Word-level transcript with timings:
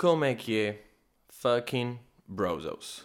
Como 0.00 0.24
é 0.24 0.32
que 0.32 0.56
é? 0.56 0.84
Fucking 1.28 1.98
Brosos. 2.24 3.04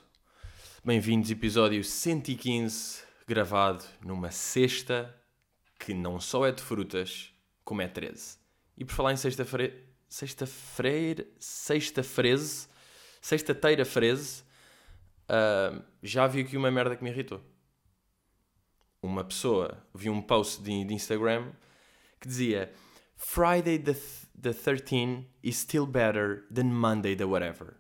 Bem-vindos, 0.86 1.32
episódio 1.32 1.84
115, 1.84 3.02
gravado 3.28 3.84
numa 4.00 4.30
sexta 4.30 5.12
que 5.80 5.92
não 5.92 6.20
só 6.20 6.46
é 6.46 6.52
de 6.52 6.62
frutas, 6.62 7.34
como 7.66 7.82
é 7.82 7.88
13. 7.88 8.38
E 8.78 8.86
por 8.86 8.94
falar 8.94 9.12
em 9.12 9.18
sexta-feira. 9.18 9.76
Sexta-feira. 10.08 11.26
Sexta-freze. 11.40 12.68
Sexta-teira 13.20 13.86
freze. 13.86 14.44
Uh, 15.24 15.84
já 16.04 16.28
vi 16.28 16.42
aqui 16.42 16.56
uma 16.56 16.70
merda 16.70 16.96
que 16.96 17.04
me 17.04 17.10
irritou. 17.10 17.42
Uma 19.02 19.24
pessoa 19.24 19.84
viu 19.96 20.14
um 20.14 20.22
post 20.22 20.62
de, 20.62 20.86
de 20.86 20.94
Instagram 20.94 21.54
que 22.22 22.28
dizia 22.28 22.72
Friday 23.18 23.80
the, 23.80 23.96
the 24.40 24.54
13 24.54 25.28
is 25.42 25.58
still 25.58 25.86
better 25.86 26.46
than 26.54 26.66
Monday 26.66 27.16
the 27.16 27.26
whatever. 27.26 27.76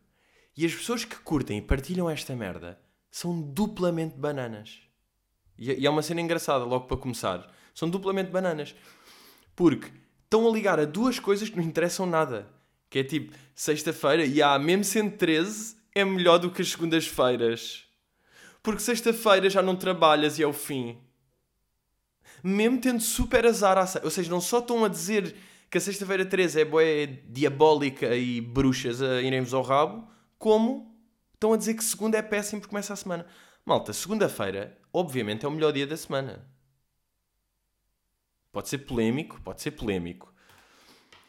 E 0.56 0.66
as 0.66 0.74
pessoas 0.74 1.04
que 1.04 1.16
curtem 1.16 1.58
e 1.58 1.62
partilham 1.62 2.10
esta 2.10 2.36
merda 2.36 2.80
são 3.10 3.42
duplamente 3.42 4.16
bananas. 4.16 4.82
E, 5.58 5.72
e 5.72 5.86
é 5.86 5.90
uma 5.90 6.02
cena 6.02 6.22
engraçada, 6.22 6.64
logo 6.64 6.88
para 6.88 6.98
começar. 6.98 7.52
São 7.74 7.90
duplamente 7.90 8.32
bananas. 8.32 8.76
Porque 9.56 9.92
estão 10.24 10.48
a 10.48 10.52
ligar 10.52 10.80
a 10.80 10.86
duas 10.86 11.20
coisas 11.20 11.50
que 11.50 11.58
não 11.58 11.64
interessam 11.64 12.06
nada. 12.06 12.48
Que 12.90 13.00
é 13.00 13.04
tipo, 13.04 13.36
sexta-feira, 13.56 14.26
e 14.26 14.42
há, 14.42 14.58
mesmo 14.60 14.84
sendo 14.84 15.18
13, 15.18 15.76
é 15.96 16.06
melhor 16.06 16.38
do 16.38 16.52
que 16.52 16.62
as 16.62 16.70
segundas-feiras. 16.70 17.86
Porque 18.62 18.82
sexta-feira 18.82 19.50
já 19.50 19.62
não 19.62 19.76
trabalhas 19.76 20.40
e 20.40 20.44
é 20.44 20.48
o 20.48 20.54
fim. 20.54 20.98
Mesmo 22.44 22.80
tendo 22.80 23.02
super 23.02 23.46
azar, 23.46 23.78
ou 24.04 24.10
seja, 24.10 24.30
não 24.30 24.42
só 24.42 24.60
estão 24.60 24.84
a 24.86 24.88
dizer 24.88 25.36
que 25.74 25.80
a 25.80 25.82
sexta-feira 25.82 26.24
13 26.24 26.62
é 26.62 26.66
boé 26.66 27.08
diabólica 27.30 28.16
e 28.16 28.40
bruxas 28.40 29.02
a 29.02 29.24
irem-vos 29.24 29.56
ao 29.56 29.64
rabo, 29.64 30.08
como 30.38 30.96
estão 31.34 31.52
a 31.52 31.58
dizer 31.58 31.74
que 31.74 31.84
segunda 31.84 32.16
é 32.16 32.22
péssimo 32.22 32.62
porque 32.62 32.70
começa 32.70 32.94
a 32.94 32.96
semana. 32.96 33.26
Malta, 33.66 33.92
segunda-feira, 33.92 34.78
obviamente, 34.94 35.46
é 35.46 35.48
o 35.48 35.52
melhor 35.52 35.74
dia 35.74 35.88
da 35.88 35.98
semana. 35.98 36.48
Pode 38.52 38.70
ser 38.70 38.78
polémico, 38.86 39.42
pode 39.42 39.64
ser 39.64 39.72
polémico. 39.72 40.32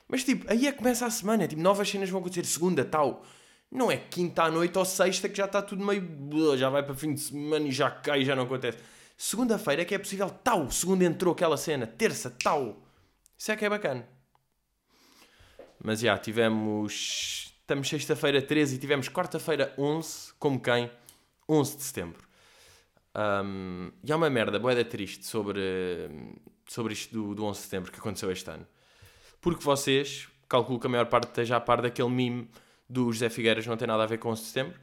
Mas 0.06 0.22
tipo, 0.24 0.44
aí 0.52 0.66
é 0.66 0.72
que 0.72 0.76
começa 0.76 1.06
a 1.06 1.10
semana, 1.10 1.48
tipo, 1.48 1.62
novas 1.62 1.88
cenas 1.88 2.10
vão 2.10 2.20
acontecer 2.20 2.44
segunda, 2.44 2.84
tal. 2.84 3.24
Não 3.70 3.90
é 3.90 3.96
quinta 3.96 4.42
à 4.42 4.50
noite 4.50 4.76
ou 4.76 4.84
sexta 4.84 5.26
que 5.26 5.38
já 5.38 5.46
está 5.46 5.62
tudo 5.62 5.82
meio. 5.82 6.54
já 6.58 6.68
vai 6.68 6.82
para 6.82 6.94
fim 6.94 7.14
de 7.14 7.20
semana 7.20 7.66
e 7.66 7.72
já 7.72 7.90
cai 7.90 8.20
e 8.20 8.24
já 8.26 8.36
não 8.36 8.42
acontece. 8.42 8.76
Segunda-feira 9.16 9.80
é 9.80 9.84
que 9.86 9.94
é 9.94 9.98
possível, 9.98 10.28
tal. 10.28 10.70
Segunda 10.70 11.02
entrou 11.02 11.32
aquela 11.32 11.56
cena, 11.56 11.86
terça, 11.86 12.30
tal. 12.42 12.82
Isso 13.38 13.50
é 13.50 13.56
que 13.56 13.64
é 13.64 13.70
bacana. 13.70 14.13
Mas 15.86 16.00
já, 16.00 16.16
tivemos. 16.16 17.54
Estamos 17.60 17.86
sexta-feira 17.90 18.40
13 18.40 18.77
e 18.77 18.78
tivemos 18.78 19.06
quarta-feira 19.10 19.74
11, 19.77 20.32
como 20.38 20.58
quem? 20.58 20.90
11 21.46 21.77
de 21.77 21.82
setembro. 21.82 22.27
Um, 23.14 23.92
e 24.02 24.10
há 24.10 24.16
uma 24.16 24.30
merda, 24.30 24.58
boeda 24.58 24.82
triste 24.82 25.27
sobre, 25.27 25.60
sobre 26.66 26.94
isto 26.94 27.12
do, 27.12 27.34
do 27.34 27.44
11 27.44 27.58
de 27.58 27.64
setembro 27.64 27.92
que 27.92 27.98
aconteceu 27.98 28.32
este 28.32 28.48
ano. 28.50 28.66
Porque 29.42 29.62
vocês, 29.62 30.27
calculo 30.48 30.80
que 30.80 30.86
a 30.86 30.90
maior 30.90 31.05
parte 31.05 31.28
esteja 31.28 31.56
a 31.56 31.60
par 31.60 31.82
daquele 31.82 32.08
meme 32.08 32.48
do 32.88 33.12
José 33.12 33.28
Figueiras, 33.28 33.66
não 33.66 33.77
tem 33.77 33.86
nada 33.86 34.05
a 34.05 34.06
ver 34.06 34.16
com 34.16 34.30
11 34.30 34.40
de 34.40 34.48
setembro, 34.48 34.80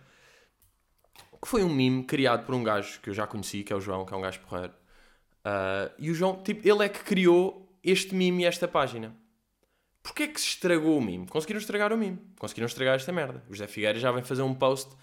que 1.42 1.48
foi 1.48 1.64
um 1.64 1.74
meme 1.74 2.04
criado 2.04 2.46
por 2.46 2.54
um 2.54 2.64
gajo 2.64 3.02
que 3.02 3.10
eu 3.10 3.14
já 3.16 3.26
conheci, 3.26 3.64
que 3.64 3.74
é 3.74 3.76
o 3.76 3.82
João, 3.82 4.06
que 4.06 4.14
é 4.14 4.18
um 4.18 4.22
gajo 4.22 4.40
porreiro. 4.42 4.74
Uh, 5.40 5.92
e 5.98 6.12
o 6.12 6.14
João, 6.14 6.44
tipo, 6.44 6.68
ele 6.68 6.86
é 6.86 6.90
que 6.90 7.00
criou 7.00 7.76
este 7.84 8.14
meme 8.14 8.44
e 8.44 8.46
esta 8.46 8.68
página. 8.68 9.20
Porquê 10.04 10.24
é 10.24 10.28
que 10.28 10.42
se 10.42 10.48
estragou 10.48 10.98
o 10.98 11.02
meme? 11.02 11.28
Conseguiram 11.28 11.60
estragar 11.60 11.94
o 11.94 11.98
meme. 11.98 12.20
Conseguiram 12.40 12.66
estragar 12.66 12.96
esta 12.96 13.12
merda. 13.12 13.44
O 13.48 13.54
José 13.54 13.68
Figueiras 13.68 14.02
já 14.02 14.12
vem 14.12 14.24
fazer 14.24 14.42
um 14.42 14.54
post. 14.54 14.96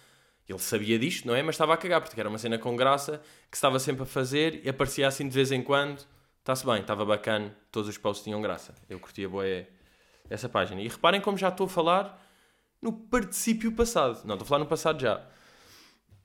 Ele 0.48 0.58
sabia 0.58 0.98
disto, 0.98 1.26
não 1.26 1.34
é? 1.34 1.42
Mas 1.42 1.54
estava 1.54 1.74
a 1.74 1.76
cagar, 1.76 2.00
porque 2.00 2.18
era 2.18 2.28
uma 2.28 2.38
cena 2.38 2.58
com 2.58 2.74
graça, 2.74 3.22
que 3.50 3.56
estava 3.56 3.78
sempre 3.78 4.02
a 4.02 4.06
fazer 4.06 4.64
e 4.64 4.68
aparecia 4.68 5.06
assim 5.06 5.28
de 5.28 5.34
vez 5.34 5.52
em 5.52 5.62
quando. 5.62 6.04
Está-se 6.40 6.64
bem, 6.64 6.80
estava 6.80 7.04
bacana, 7.04 7.54
todos 7.70 7.88
os 7.88 7.98
posts 7.98 8.24
tinham 8.24 8.40
graça. 8.40 8.74
Eu 8.88 8.98
curtia 8.98 9.28
boa 9.28 9.44
essa 10.30 10.48
página. 10.48 10.80
E 10.80 10.88
reparem 10.88 11.20
como 11.20 11.36
já 11.36 11.48
estou 11.48 11.66
a 11.66 11.68
falar 11.68 12.26
no 12.80 12.92
particípio 12.92 13.70
passado. 13.72 14.24
Não, 14.24 14.34
estou 14.34 14.46
a 14.46 14.48
falar 14.48 14.60
no 14.60 14.66
passado 14.66 15.00
já. 15.00 15.22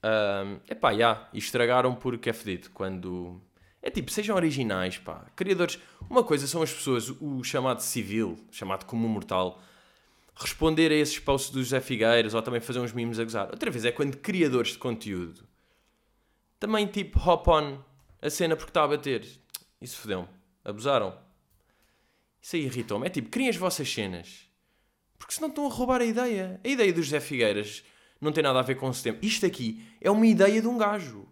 Um, 0.03 0.59
epá, 0.69 0.93
já. 0.93 1.27
E 1.33 1.37
estragaram 1.37 1.93
porque 1.93 2.29
é 2.29 2.33
fedido. 2.33 2.69
Quando 2.71 3.41
é 3.83 3.91
tipo, 3.91 4.09
sejam 4.09 4.35
originais, 4.35 4.97
pá. 4.97 5.25
Criadores. 5.35 5.77
Uma 6.09 6.23
coisa 6.23 6.47
são 6.47 6.63
as 6.63 6.73
pessoas, 6.73 7.09
o 7.21 7.43
chamado 7.43 7.81
civil, 7.81 8.39
chamado 8.49 8.85
como 8.85 9.07
mortal, 9.07 9.61
responder 10.35 10.91
a 10.91 10.95
esses 10.95 11.19
posts 11.19 11.51
do 11.51 11.61
José 11.61 11.79
Figueiras 11.79 12.33
ou 12.33 12.41
também 12.41 12.59
fazer 12.59 12.79
uns 12.79 12.93
mimos 12.93 13.19
a 13.19 13.23
gozar. 13.23 13.49
Outra 13.51 13.69
vez 13.69 13.85
é 13.85 13.91
quando 13.91 14.17
criadores 14.17 14.71
de 14.71 14.79
conteúdo 14.79 15.53
também 16.63 16.87
tipo 16.87 17.19
hop 17.19 17.45
on 17.49 17.77
a 18.21 18.29
cena 18.29 18.55
porque 18.55 18.69
está 18.69 18.85
a 18.85 18.87
bater. 18.87 19.27
Isso 19.81 19.97
fodeu-me. 19.97 20.29
Abusaram. 20.63 21.13
Isso 22.41 22.55
aí 22.55 22.63
irritou-me. 22.63 23.05
É 23.05 23.09
tipo, 23.09 23.29
criem 23.29 23.49
as 23.49 23.57
vossas 23.57 23.91
cenas. 23.91 24.47
Porque 25.19 25.33
senão 25.33 25.49
estão 25.49 25.65
a 25.65 25.69
roubar 25.69 25.99
a 25.99 26.05
ideia. 26.05 26.61
A 26.63 26.67
ideia 26.69 26.93
do 26.93 27.03
José 27.03 27.19
Figueiras 27.19 27.83
não 28.21 28.31
tem 28.31 28.41
nada 28.41 28.59
a 28.59 28.61
ver 28.61 28.75
com 28.75 28.87
o 28.87 28.93
sistema. 28.93 29.17
Isto 29.21 29.45
aqui 29.45 29.85
é 29.99 30.09
uma 30.09 30.25
ideia 30.25 30.61
de 30.61 30.67
um 30.67 30.77
gajo. 30.77 31.27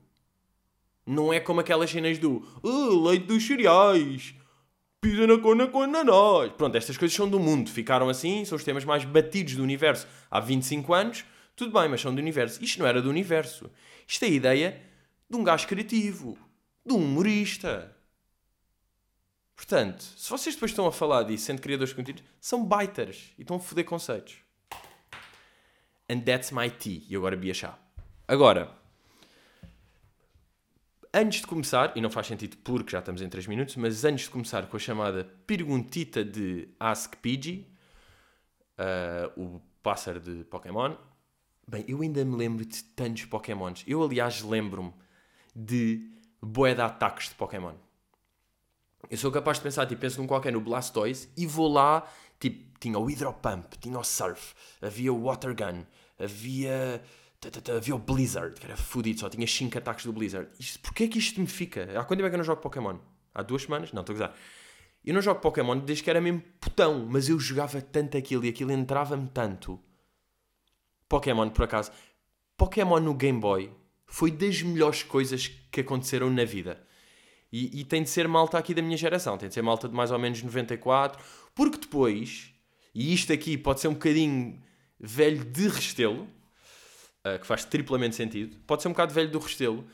Não 1.05 1.33
é 1.33 1.39
como 1.39 1.59
aquelas 1.59 1.89
cenas 1.89 2.17
do 2.17 2.45
oh, 2.61 3.07
leite 3.07 3.25
dos 3.25 3.45
cereais, 3.45 4.35
pisa 5.01 5.25
na 5.25 5.37
cona 5.39 5.67
com 5.67 5.81
ananás. 5.81 6.51
Pronto, 6.53 6.77
estas 6.77 6.97
coisas 6.97 7.15
são 7.15 7.27
do 7.27 7.39
mundo, 7.39 7.69
ficaram 7.69 8.07
assim, 8.07 8.45
são 8.45 8.55
os 8.55 8.63
temas 8.63 8.85
mais 8.85 9.03
batidos 9.03 9.55
do 9.55 9.63
universo 9.63 10.07
há 10.29 10.39
25 10.39 10.93
anos. 10.93 11.25
Tudo 11.55 11.77
bem, 11.77 11.89
mas 11.89 12.01
são 12.01 12.13
do 12.13 12.19
universo. 12.19 12.63
Isto 12.63 12.79
não 12.79 12.87
era 12.87 13.01
do 13.01 13.09
universo. 13.09 13.69
Isto 14.07 14.23
é 14.23 14.27
a 14.27 14.31
ideia 14.31 14.81
de 15.29 15.37
um 15.37 15.43
gajo 15.43 15.67
criativo, 15.67 16.37
de 16.85 16.93
um 16.93 16.97
humorista. 16.97 17.95
Portanto, 19.55 20.01
se 20.01 20.29
vocês 20.29 20.55
depois 20.55 20.71
estão 20.71 20.87
a 20.87 20.91
falar 20.91 21.23
disso, 21.23 21.45
sendo 21.45 21.61
criadores 21.61 21.89
de 21.89 21.95
conteúdo, 21.95 22.23
são 22.39 22.65
baiters 22.65 23.33
e 23.37 23.41
estão 23.41 23.57
a 23.57 23.59
foder 23.59 23.85
conceitos. 23.85 24.37
And 26.09 26.21
that's 26.21 26.51
my 26.51 26.69
tea. 26.69 27.03
E 27.07 27.15
agora 27.15 27.35
bia 27.35 27.53
chá. 27.53 27.77
Agora, 28.27 28.75
antes 31.13 31.41
de 31.41 31.47
começar, 31.47 31.95
e 31.95 32.01
não 32.01 32.09
faz 32.09 32.27
sentido 32.27 32.57
porque 32.57 32.91
já 32.91 32.99
estamos 32.99 33.21
em 33.21 33.29
3 33.29 33.47
minutos, 33.47 33.75
mas 33.75 34.05
antes 34.05 34.25
de 34.25 34.31
começar 34.31 34.67
com 34.67 34.77
a 34.77 34.79
chamada 34.79 35.23
perguntita 35.45 36.23
de 36.23 36.69
Ask 36.79 37.15
Pidgey, 37.17 37.67
uh, 38.79 39.41
o 39.41 39.61
pássaro 39.83 40.19
de 40.19 40.43
Pokémon, 40.45 40.95
bem, 41.67 41.85
eu 41.87 42.01
ainda 42.01 42.23
me 42.23 42.35
lembro 42.35 42.65
de 42.65 42.83
tantos 42.83 43.25
Pokémons. 43.25 43.83
Eu, 43.87 44.03
aliás, 44.03 44.41
lembro-me 44.41 44.93
de 45.55 46.11
boé 46.41 46.73
de 46.73 46.81
ataques 46.81 47.29
de 47.29 47.35
Pokémon. 47.35 47.75
Eu 49.09 49.17
sou 49.17 49.31
capaz 49.31 49.57
de 49.57 49.63
pensar, 49.63 49.85
tipo, 49.85 50.01
penso 50.01 50.21
num 50.21 50.27
qualquer 50.27 50.53
no 50.53 50.61
Blastoise 50.61 51.29
e 51.35 51.45
vou 51.45 51.67
lá, 51.67 52.07
tipo, 52.39 52.79
tinha 52.79 52.97
o 52.97 53.05
Hydropump, 53.05 53.77
tinha 53.79 53.97
o 53.97 54.03
Surf, 54.03 54.53
havia 54.81 55.11
o 55.11 55.23
Water 55.23 55.55
Gun, 55.55 55.83
havia 56.17 57.01
Havia 57.75 57.95
o 57.95 57.99
Blizzard, 57.99 58.59
que 58.59 58.65
era 58.65 58.77
fodido, 58.77 59.19
só 59.19 59.29
tinha 59.29 59.47
5 59.47 59.75
ataques 59.77 60.05
do 60.05 60.13
Blizzard. 60.13 60.49
Porquê 60.83 61.05
é 61.05 61.07
que 61.07 61.17
isto 61.17 61.41
me 61.41 61.47
fica? 61.47 61.83
Há 61.99 62.03
quanto 62.03 62.19
tempo 62.19 62.27
é 62.27 62.29
que 62.29 62.35
eu 62.35 62.37
não 62.37 62.45
jogo 62.45 62.61
Pokémon? 62.61 62.99
Há 63.33 63.41
duas 63.41 63.63
semanas? 63.63 63.91
Não, 63.91 64.01
estou 64.01 64.13
a 64.13 64.17
gozar. 64.17 64.35
Eu 65.03 65.15
não 65.15 65.21
jogo 65.21 65.39
Pokémon 65.39 65.79
desde 65.79 66.03
que 66.03 66.09
era 66.09 66.21
mesmo 66.21 66.43
putão, 66.59 67.07
mas 67.09 67.29
eu 67.29 67.39
jogava 67.39 67.81
tanto 67.81 68.15
aquilo 68.15 68.45
e 68.45 68.49
aquilo 68.49 68.71
entrava-me 68.71 69.27
tanto. 69.27 69.79
Pokémon, 71.09 71.49
por 71.49 71.63
acaso. 71.63 71.91
Pokémon 72.55 72.99
no 72.99 73.15
Game 73.15 73.39
Boy 73.39 73.71
foi 74.05 74.29
das 74.29 74.61
melhores 74.61 75.01
coisas 75.01 75.47
que 75.71 75.81
aconteceram 75.81 76.29
na 76.29 76.45
vida. 76.45 76.85
E, 77.51 77.81
e 77.81 77.83
tem 77.83 78.03
de 78.03 78.09
ser 78.09 78.27
malta 78.27 78.57
aqui 78.57 78.73
da 78.73 78.81
minha 78.81 78.95
geração, 78.95 79.37
tem 79.37 79.49
de 79.49 79.55
ser 79.55 79.61
malta 79.61 79.89
de 79.89 79.95
mais 79.95 80.11
ou 80.11 80.19
menos 80.19 80.41
94, 80.43 81.21
porque 81.55 81.79
depois, 81.79 82.53
e 82.93 83.13
isto 83.13 83.33
aqui 83.33 83.57
pode 83.57 83.81
ser 83.81 83.87
um 83.87 83.93
bocadinho 83.93 84.61
velho 84.99 85.43
de 85.43 85.67
restelo, 85.67 86.27
uh, 87.25 87.39
que 87.39 87.45
faz 87.45 87.65
triplamente 87.65 88.15
sentido, 88.15 88.57
pode 88.65 88.81
ser 88.81 88.87
um 88.87 88.91
bocado 88.91 89.13
velho 89.13 89.29
do 89.29 89.39
Restelo, 89.39 89.85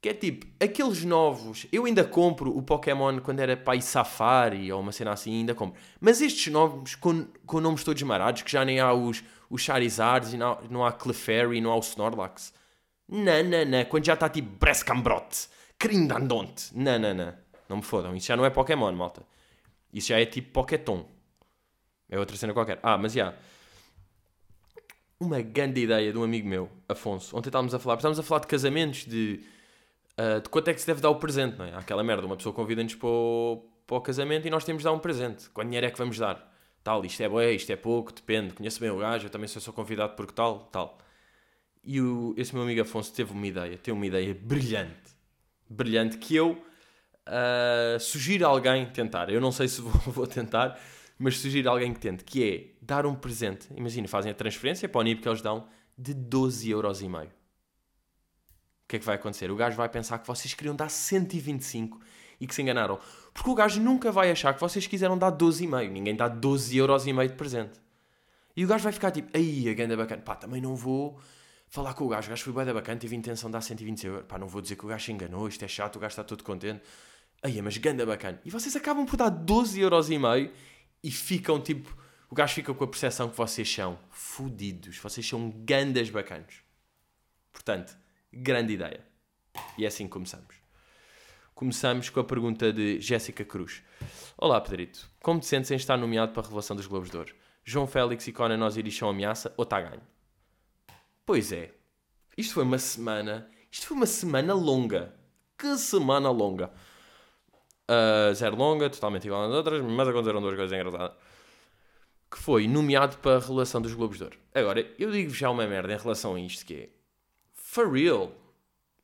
que 0.00 0.08
é 0.08 0.14
tipo, 0.14 0.46
aqueles 0.58 1.04
novos, 1.04 1.66
eu 1.70 1.84
ainda 1.84 2.02
compro 2.02 2.56
o 2.56 2.60
Pokémon 2.60 3.20
quando 3.20 3.38
era 3.38 3.56
pai 3.56 3.80
Safari 3.80 4.72
ou 4.72 4.80
uma 4.80 4.90
cena 4.90 5.12
assim, 5.12 5.32
ainda 5.32 5.54
compro. 5.54 5.80
Mas 6.00 6.20
estes 6.20 6.52
novos, 6.52 6.96
com, 6.96 7.24
com 7.46 7.60
nomes 7.60 7.84
todos 7.84 8.02
marados, 8.02 8.42
que 8.42 8.50
já 8.50 8.64
nem 8.64 8.80
há 8.80 8.92
os, 8.92 9.22
os 9.48 9.62
Charizards, 9.62 10.32
e 10.32 10.36
não, 10.36 10.58
não 10.68 10.84
há 10.84 10.90
Clefairy, 10.90 11.60
não 11.60 11.70
há 11.70 11.76
o 11.76 11.80
Snorlax. 11.80 12.52
Não, 13.08 13.44
não, 13.44 13.64
não. 13.64 13.84
Quando 13.84 14.04
já 14.04 14.14
está 14.14 14.28
tipo 14.28 14.48
Brescambrote, 14.58 15.48
Crindandonte. 15.78 16.70
Não, 16.74 16.98
não, 16.98 17.14
não. 17.14 17.34
Não 17.68 17.76
me 17.76 17.82
fodam. 17.82 18.16
Isso 18.16 18.26
já 18.26 18.36
não 18.36 18.44
é 18.44 18.50
Pokémon, 18.50 18.90
malta. 18.92 19.22
Isso 19.92 20.08
já 20.08 20.18
é 20.20 20.26
tipo 20.26 20.50
Pokéton. 20.50 21.06
É 22.10 22.18
outra 22.18 22.36
cena 22.36 22.52
qualquer. 22.52 22.80
Ah, 22.82 22.98
mas 22.98 23.12
já. 23.12 23.26
Yeah 23.26 23.51
uma 25.24 25.40
grande 25.40 25.80
ideia 25.82 26.12
de 26.12 26.18
um 26.18 26.22
amigo 26.22 26.48
meu, 26.48 26.68
Afonso. 26.88 27.36
Ontem 27.36 27.48
estávamos 27.48 27.74
a 27.74 27.78
falar, 27.78 27.96
estávamos 27.96 28.18
a 28.18 28.22
falar 28.22 28.40
de 28.40 28.46
casamentos, 28.46 29.04
de, 29.04 29.40
uh, 30.18 30.40
de 30.40 30.48
quanto 30.48 30.68
é 30.68 30.74
que 30.74 30.80
se 30.80 30.86
deve 30.86 31.00
dar 31.00 31.10
o 31.10 31.16
presente, 31.16 31.58
não 31.58 31.64
é? 31.64 31.74
Aquela 31.76 32.02
merda, 32.02 32.26
uma 32.26 32.36
pessoa 32.36 32.54
convida-nos 32.54 32.94
para, 32.94 33.08
o, 33.08 33.64
para 33.86 33.96
o 33.96 34.00
casamento 34.00 34.46
e 34.46 34.50
nós 34.50 34.64
temos 34.64 34.82
de 34.82 34.84
dar 34.84 34.92
um 34.92 34.98
presente. 34.98 35.48
Quanto 35.50 35.66
dinheiro 35.66 35.86
é 35.86 35.90
que 35.90 35.98
vamos 35.98 36.18
dar? 36.18 36.52
tal, 36.82 37.04
isto 37.04 37.22
é 37.22 37.28
bué, 37.28 37.52
isto 37.52 37.70
é 37.70 37.76
pouco, 37.76 38.12
depende, 38.12 38.54
conheço 38.54 38.80
bem 38.80 38.90
o 38.90 38.98
gajo, 38.98 39.26
eu 39.26 39.30
também 39.30 39.48
sou 39.48 39.72
convidado 39.72 40.14
porque 40.14 40.32
tal, 40.32 40.68
tal. 40.72 40.98
E 41.84 42.00
o, 42.00 42.34
esse 42.36 42.54
meu 42.54 42.62
amigo 42.62 42.82
Afonso 42.82 43.12
teve 43.12 43.32
uma 43.32 43.46
ideia, 43.46 43.76
teve 43.78 43.92
uma 43.92 44.06
ideia 44.06 44.34
brilhante, 44.34 45.16
brilhante, 45.68 46.18
que 46.18 46.34
eu 46.34 46.52
uh, 46.52 48.00
sugiro 48.00 48.46
a 48.46 48.48
alguém 48.48 48.86
tentar. 48.86 49.30
Eu 49.30 49.40
não 49.40 49.52
sei 49.52 49.68
se 49.68 49.80
vou, 49.80 49.92
vou 50.12 50.26
tentar, 50.26 50.78
mas 51.22 51.38
sugiro 51.38 51.70
alguém 51.70 51.94
que 51.94 52.00
tente, 52.00 52.24
que 52.24 52.42
é 52.44 52.84
dar 52.84 53.06
um 53.06 53.14
presente, 53.14 53.68
imagina, 53.76 54.08
fazem 54.08 54.32
a 54.32 54.34
transferência 54.34 54.88
para 54.88 55.00
o 55.00 55.02
NIB 55.04 55.22
que 55.22 55.28
eles 55.28 55.40
dão, 55.40 55.68
de 55.96 56.14
12,5€. 56.14 57.26
O 57.26 57.28
que 58.88 58.96
é 58.96 58.98
que 58.98 59.04
vai 59.04 59.14
acontecer? 59.14 59.50
O 59.50 59.56
gajo 59.56 59.76
vai 59.76 59.88
pensar 59.88 60.18
que 60.18 60.26
vocês 60.26 60.52
queriam 60.52 60.74
dar 60.74 60.88
125 60.88 62.00
e 62.40 62.46
que 62.46 62.54
se 62.54 62.60
enganaram. 62.60 62.98
Porque 63.32 63.48
o 63.48 63.54
gajo 63.54 63.80
nunca 63.80 64.10
vai 64.10 64.32
achar 64.32 64.52
que 64.52 64.60
vocês 64.60 64.86
quiseram 64.86 65.16
dar 65.16 65.30
12,5. 65.30 65.90
Ninguém 65.90 66.16
dá 66.16 66.28
12,5€ 66.28 67.28
de 67.28 67.34
presente. 67.34 67.80
E 68.56 68.64
o 68.64 68.68
gajo 68.68 68.82
vai 68.82 68.92
ficar 68.92 69.12
tipo, 69.12 69.34
aí, 69.34 69.68
a 69.68 69.74
ganda 69.74 69.96
bacana. 69.96 70.22
Pá, 70.22 70.34
também 70.34 70.60
não 70.60 70.74
vou 70.74 71.20
falar 71.68 71.94
com 71.94 72.04
o 72.04 72.08
gajo. 72.08 72.26
O 72.26 72.30
gajo 72.30 72.42
foi 72.42 72.52
bem 72.52 72.64
da 72.66 72.74
bacana, 72.74 72.98
tive 72.98 73.14
intenção 73.14 73.48
de 73.48 73.52
dar 73.52 73.60
120 73.60 74.06
euros. 74.06 74.24
Pá, 74.26 74.38
não 74.38 74.48
vou 74.48 74.60
dizer 74.60 74.74
que 74.74 74.84
o 74.84 74.88
gajo 74.88 75.04
se 75.04 75.12
enganou, 75.12 75.46
isto 75.46 75.64
é 75.64 75.68
chato, 75.68 75.96
o 75.96 76.00
gajo 76.00 76.12
está 76.12 76.24
todo 76.24 76.42
contente. 76.42 76.82
Aí, 77.42 77.62
mas 77.62 77.76
ganda 77.78 78.04
bacana. 78.04 78.40
E 78.44 78.50
vocês 78.50 78.74
acabam 78.74 79.06
por 79.06 79.16
dar 79.16 79.30
12,5€ 79.30 80.50
e 80.81 80.81
ficam 81.10 81.60
tipo, 81.60 81.96
o 82.30 82.34
gajo 82.34 82.54
fica 82.54 82.72
com 82.72 82.84
a 82.84 82.88
percepção 82.88 83.28
que 83.28 83.36
vocês 83.36 83.72
são 83.72 83.98
fodidos, 84.10 84.98
vocês 84.98 85.26
são 85.26 85.50
gandas 85.50 86.08
bacanos. 86.08 86.62
Portanto, 87.52 87.96
grande 88.32 88.72
ideia. 88.72 89.04
E 89.76 89.84
é 89.84 89.88
assim 89.88 90.04
que 90.04 90.12
começamos. 90.12 90.54
Começamos 91.54 92.08
com 92.08 92.20
a 92.20 92.24
pergunta 92.24 92.72
de 92.72 93.00
Jéssica 93.00 93.44
Cruz. 93.44 93.82
Olá, 94.36 94.60
Pedrito. 94.60 95.08
Como 95.20 95.38
te 95.38 95.46
sentes 95.46 95.70
em 95.70 95.76
estar 95.76 95.96
nomeado 95.96 96.32
para 96.32 96.42
a 96.42 96.44
revelação 96.44 96.74
dos 96.74 96.86
Globos 96.86 97.10
de 97.10 97.16
Ouro? 97.16 97.34
João 97.64 97.86
Félix 97.86 98.26
e 98.26 98.32
Conan 98.32 98.64
Osiris 98.64 98.96
são 98.96 99.08
ameaça 99.08 99.52
ou 99.56 99.64
está 99.64 99.80
ganho? 99.80 100.02
Pois 101.24 101.52
é. 101.52 101.72
Isto 102.36 102.54
foi 102.54 102.64
uma 102.64 102.78
semana... 102.78 103.48
Isto 103.70 103.86
foi 103.86 103.96
uma 103.96 104.06
semana 104.06 104.54
longa. 104.54 105.14
Que 105.56 105.76
semana 105.76 106.30
longa. 106.30 106.72
Zero 108.34 108.56
longa, 108.56 108.88
totalmente 108.90 109.24
igual 109.26 109.44
às 109.44 109.52
outras, 109.52 109.82
mas 109.82 110.08
aconteceram 110.08 110.40
duas 110.40 110.56
coisas 110.56 110.72
engraçadas. 110.78 111.16
Que 112.30 112.38
foi 112.38 112.66
nomeado 112.66 113.18
para 113.18 113.36
a 113.36 113.38
revelação 113.40 113.80
dos 113.82 113.92
Globos 113.94 114.18
de 114.18 114.24
Ouro. 114.24 114.38
Agora, 114.54 114.86
eu 114.98 115.10
digo 115.10 115.30
já 115.30 115.50
uma 115.50 115.66
merda 115.66 115.92
em 115.92 115.98
relação 115.98 116.34
a 116.34 116.40
isto 116.40 116.64
que 116.64 116.74
é... 116.74 116.88
For 117.52 117.92
real. 117.92 118.32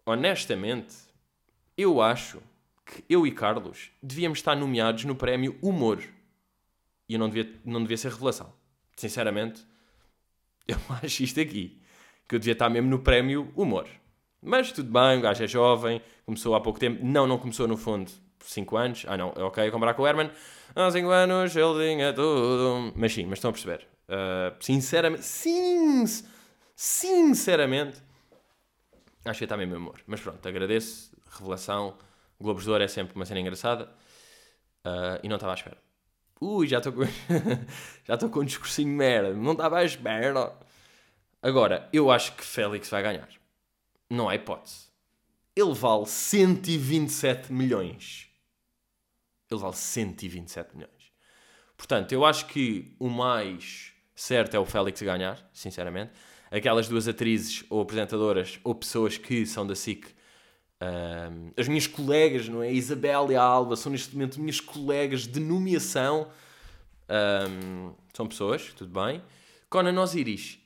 Honestamente 0.06 1.08
eu 1.78 2.02
acho 2.02 2.42
que 2.84 3.04
eu 3.08 3.24
e 3.24 3.30
Carlos 3.30 3.92
devíamos 4.02 4.40
estar 4.40 4.56
nomeados 4.56 5.04
no 5.04 5.14
prémio 5.14 5.56
Humor. 5.62 6.02
E 7.08 7.14
eu 7.14 7.20
não 7.20 7.30
devia, 7.30 7.54
não 7.64 7.80
devia 7.80 7.96
ser 7.96 8.10
revelação. 8.10 8.52
Sinceramente, 8.96 9.64
eu 10.66 10.76
acho 11.00 11.22
isto 11.22 11.40
aqui. 11.40 11.80
Que 12.26 12.34
eu 12.34 12.38
devia 12.40 12.54
estar 12.54 12.68
mesmo 12.68 12.90
no 12.90 12.98
prémio 12.98 13.52
Humor. 13.54 13.86
Mas 14.42 14.72
tudo 14.72 14.90
bem, 14.90 15.18
o 15.18 15.22
gajo 15.22 15.44
é 15.44 15.46
jovem, 15.46 16.02
começou 16.26 16.56
há 16.56 16.60
pouco 16.60 16.80
tempo. 16.80 17.04
Não, 17.04 17.28
não 17.28 17.38
começou 17.38 17.68
no 17.68 17.76
fundo 17.76 18.10
5 18.48 18.76
anos. 18.76 19.04
Ah, 19.06 19.16
não, 19.16 19.32
é 19.36 19.42
ok 19.42 19.70
comparar 19.70 19.94
com 19.94 20.02
o 20.02 20.06
Herman. 20.06 20.30
Há 20.74 20.90
5 20.90 21.08
anos 21.10 21.56
ele 21.56 21.94
tinha 21.94 22.12
tudo. 22.12 22.92
Mas 22.96 23.12
sim, 23.12 23.26
mas 23.26 23.38
estão 23.38 23.50
a 23.50 23.52
perceber. 23.52 23.86
Uh, 24.08 24.56
sinceramente, 24.60 25.24
sim, 25.24 26.04
sinceramente, 26.74 27.98
acho 29.24 29.38
que 29.38 29.44
está 29.44 29.56
mesmo 29.56 29.76
humor. 29.76 30.00
Mas 30.06 30.20
pronto, 30.20 30.46
agradeço 30.48 31.12
revelação. 31.30 31.96
Globos 32.40 32.64
de 32.64 32.70
Ouro 32.70 32.82
é 32.82 32.88
sempre 32.88 33.14
uma 33.14 33.26
cena 33.26 33.40
engraçada. 33.40 33.84
Uh, 34.86 35.20
e 35.22 35.28
não 35.28 35.36
estava 35.36 35.52
à 35.52 35.56
espera. 35.56 35.76
Ui, 36.40 36.66
já 36.66 36.78
estou 36.78 36.92
com... 36.92 37.02
já 38.06 38.14
estou 38.14 38.30
com 38.30 38.40
um 38.40 38.44
discursinho 38.44 38.90
de 38.90 38.96
merda. 38.96 39.34
Não 39.34 39.52
estava 39.52 39.78
à 39.78 39.84
espera. 39.84 40.56
Agora, 41.42 41.88
eu 41.92 42.10
acho 42.10 42.34
que 42.34 42.44
Félix 42.44 42.88
vai 42.88 43.02
ganhar. 43.02 43.28
Não 44.08 44.28
há 44.28 44.34
hipótese. 44.34 44.88
Ele 45.54 45.74
vale 45.74 46.06
127 46.06 47.52
milhões. 47.52 48.27
Ele 49.50 49.60
vale 49.60 49.76
127 49.76 50.76
milhões. 50.76 51.12
Portanto, 51.76 52.12
eu 52.12 52.24
acho 52.24 52.46
que 52.46 52.94
o 52.98 53.08
mais 53.08 53.92
certo 54.14 54.54
é 54.54 54.58
o 54.58 54.64
Félix 54.64 55.00
ganhar, 55.00 55.48
sinceramente. 55.52 56.12
Aquelas 56.50 56.88
duas 56.88 57.06
atrizes 57.06 57.64
ou 57.70 57.80
apresentadoras 57.80 58.58
ou 58.64 58.74
pessoas 58.74 59.16
que 59.16 59.46
são 59.46 59.66
da 59.66 59.74
SIC 59.74 60.18
um, 60.80 61.50
as 61.56 61.66
minhas 61.66 61.86
colegas, 61.86 62.48
não 62.48 62.62
é? 62.62 62.68
A 62.68 62.72
Isabel 62.72 63.32
e 63.32 63.36
a 63.36 63.42
Alba 63.42 63.74
são 63.74 63.90
neste 63.90 64.12
momento 64.14 64.40
minhas 64.40 64.60
colegas 64.60 65.26
de 65.26 65.40
nomeação. 65.40 66.30
Um, 67.08 67.92
são 68.12 68.26
pessoas, 68.26 68.72
tudo 68.74 68.92
bem. 69.00 69.22
Conan 69.68 70.00
Osiris. 70.00 70.58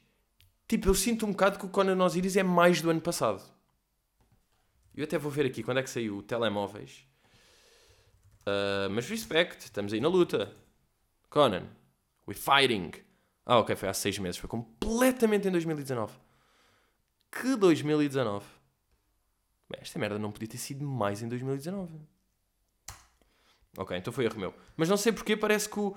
Tipo, 0.68 0.88
eu 0.88 0.94
sinto 0.94 1.26
um 1.26 1.30
bocado 1.30 1.58
que 1.58 1.66
o 1.66 1.68
Conan 1.68 2.02
Osiris 2.04 2.36
é 2.36 2.42
mais 2.42 2.80
do 2.82 2.90
ano 2.90 3.00
passado. 3.00 3.42
Eu 4.94 5.04
até 5.04 5.16
vou 5.16 5.30
ver 5.30 5.46
aqui 5.46 5.62
quando 5.62 5.78
é 5.78 5.82
que 5.82 5.90
saiu 5.90 6.18
o 6.18 6.22
Telemóveis. 6.22 7.06
Uh, 8.42 8.90
mas 8.90 9.08
respect, 9.08 9.64
estamos 9.64 9.92
aí 9.92 10.00
na 10.00 10.08
luta. 10.08 10.52
Conan, 11.30 11.64
we're 12.26 12.38
fighting. 12.38 12.92
Ah, 13.44 13.58
ok, 13.58 13.74
foi 13.76 13.88
há 13.88 13.94
seis 13.94 14.18
meses. 14.18 14.38
Foi 14.38 14.48
completamente 14.48 15.48
em 15.48 15.50
2019. 15.50 16.12
Que 17.30 17.56
2019? 17.56 18.44
esta 19.80 19.98
merda 19.98 20.18
não 20.18 20.30
podia 20.30 20.48
ter 20.48 20.58
sido 20.58 20.84
mais 20.84 21.22
em 21.22 21.28
2019. 21.28 21.90
Ok, 23.78 23.96
então 23.96 24.12
foi 24.12 24.26
erro 24.26 24.38
meu. 24.38 24.54
Mas 24.76 24.88
não 24.88 24.98
sei 24.98 25.12
porque 25.12 25.34
parece 25.34 25.68
que 25.68 25.80
o 25.80 25.96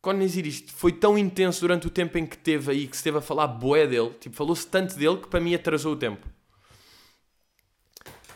Conan 0.00 0.24
Osiris 0.24 0.64
foi 0.68 0.92
tão 0.92 1.16
intenso 1.16 1.60
durante 1.60 1.86
o 1.86 1.90
tempo 1.90 2.18
em 2.18 2.26
que 2.26 2.36
teve 2.36 2.72
aí, 2.72 2.86
que 2.88 2.96
se 2.96 3.00
esteve 3.00 3.18
a 3.18 3.20
falar 3.20 3.46
boé 3.46 3.86
dele, 3.86 4.10
tipo, 4.18 4.34
falou-se 4.34 4.66
tanto 4.66 4.96
dele 4.96 5.18
que 5.18 5.28
para 5.28 5.38
mim 5.38 5.54
atrasou 5.54 5.92
o 5.92 5.96
tempo. 5.96 6.26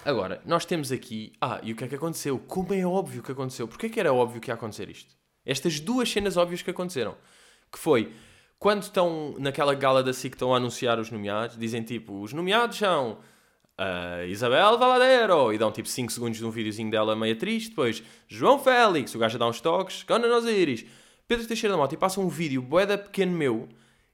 Agora, 0.07 0.41
nós 0.47 0.65
temos 0.65 0.93
aqui... 0.93 1.33
Ah, 1.41 1.59
e 1.65 1.73
o 1.73 1.77
que 1.77 1.83
é 1.83 1.89
que 1.89 1.97
aconteceu? 1.97 2.39
Como 2.39 2.73
é 2.73 2.87
óbvio 2.87 3.25
que 3.25 3.33
aconteceu? 3.33 3.67
Porquê 3.67 3.87
é 3.87 3.89
que 3.89 3.99
era 3.99 4.15
óbvio 4.15 4.41
que 4.41 4.53
ia 4.53 4.55
acontecer 4.55 4.89
isto? 4.89 5.13
Estas 5.45 5.81
duas 5.81 6.09
cenas 6.09 6.37
óbvias 6.37 6.63
que 6.63 6.71
aconteceram. 6.71 7.17
Que 7.73 7.77
foi, 7.77 8.13
quando 8.57 8.83
estão 8.83 9.35
naquela 9.37 9.75
gala 9.75 10.05
da 10.05 10.13
SIC 10.13 10.31
que 10.31 10.37
estão 10.37 10.55
a 10.55 10.59
anunciar 10.59 11.01
os 11.01 11.11
nomeados, 11.11 11.59
dizem 11.59 11.83
tipo, 11.83 12.23
os 12.23 12.33
nomeados 12.33 12.79
são 12.79 13.19
uh, 13.81 14.25
Isabel 14.29 14.79
Valadeiro, 14.79 15.53
e 15.53 15.59
dão 15.59 15.73
tipo 15.73 15.89
5 15.89 16.13
segundos 16.13 16.39
de 16.39 16.45
um 16.45 16.51
videozinho 16.51 16.89
dela 16.89 17.17
meio 17.17 17.37
triste, 17.37 17.71
depois 17.71 18.01
João 18.29 18.61
Félix, 18.61 19.13
o 19.13 19.19
gajo 19.19 19.37
dar 19.37 19.49
uns 19.49 19.61
toques, 19.61 20.05
Conan 20.05 20.33
Osiris, 20.37 20.87
Pedro 21.27 21.49
Teixeira 21.49 21.75
da 21.75 21.79
Mota, 21.81 21.97
e 21.97 21.99
passa 21.99 22.21
um 22.21 22.29
vídeo 22.29 22.63
boeda 22.63 22.97
pequeno 22.97 23.33
meu, 23.33 23.69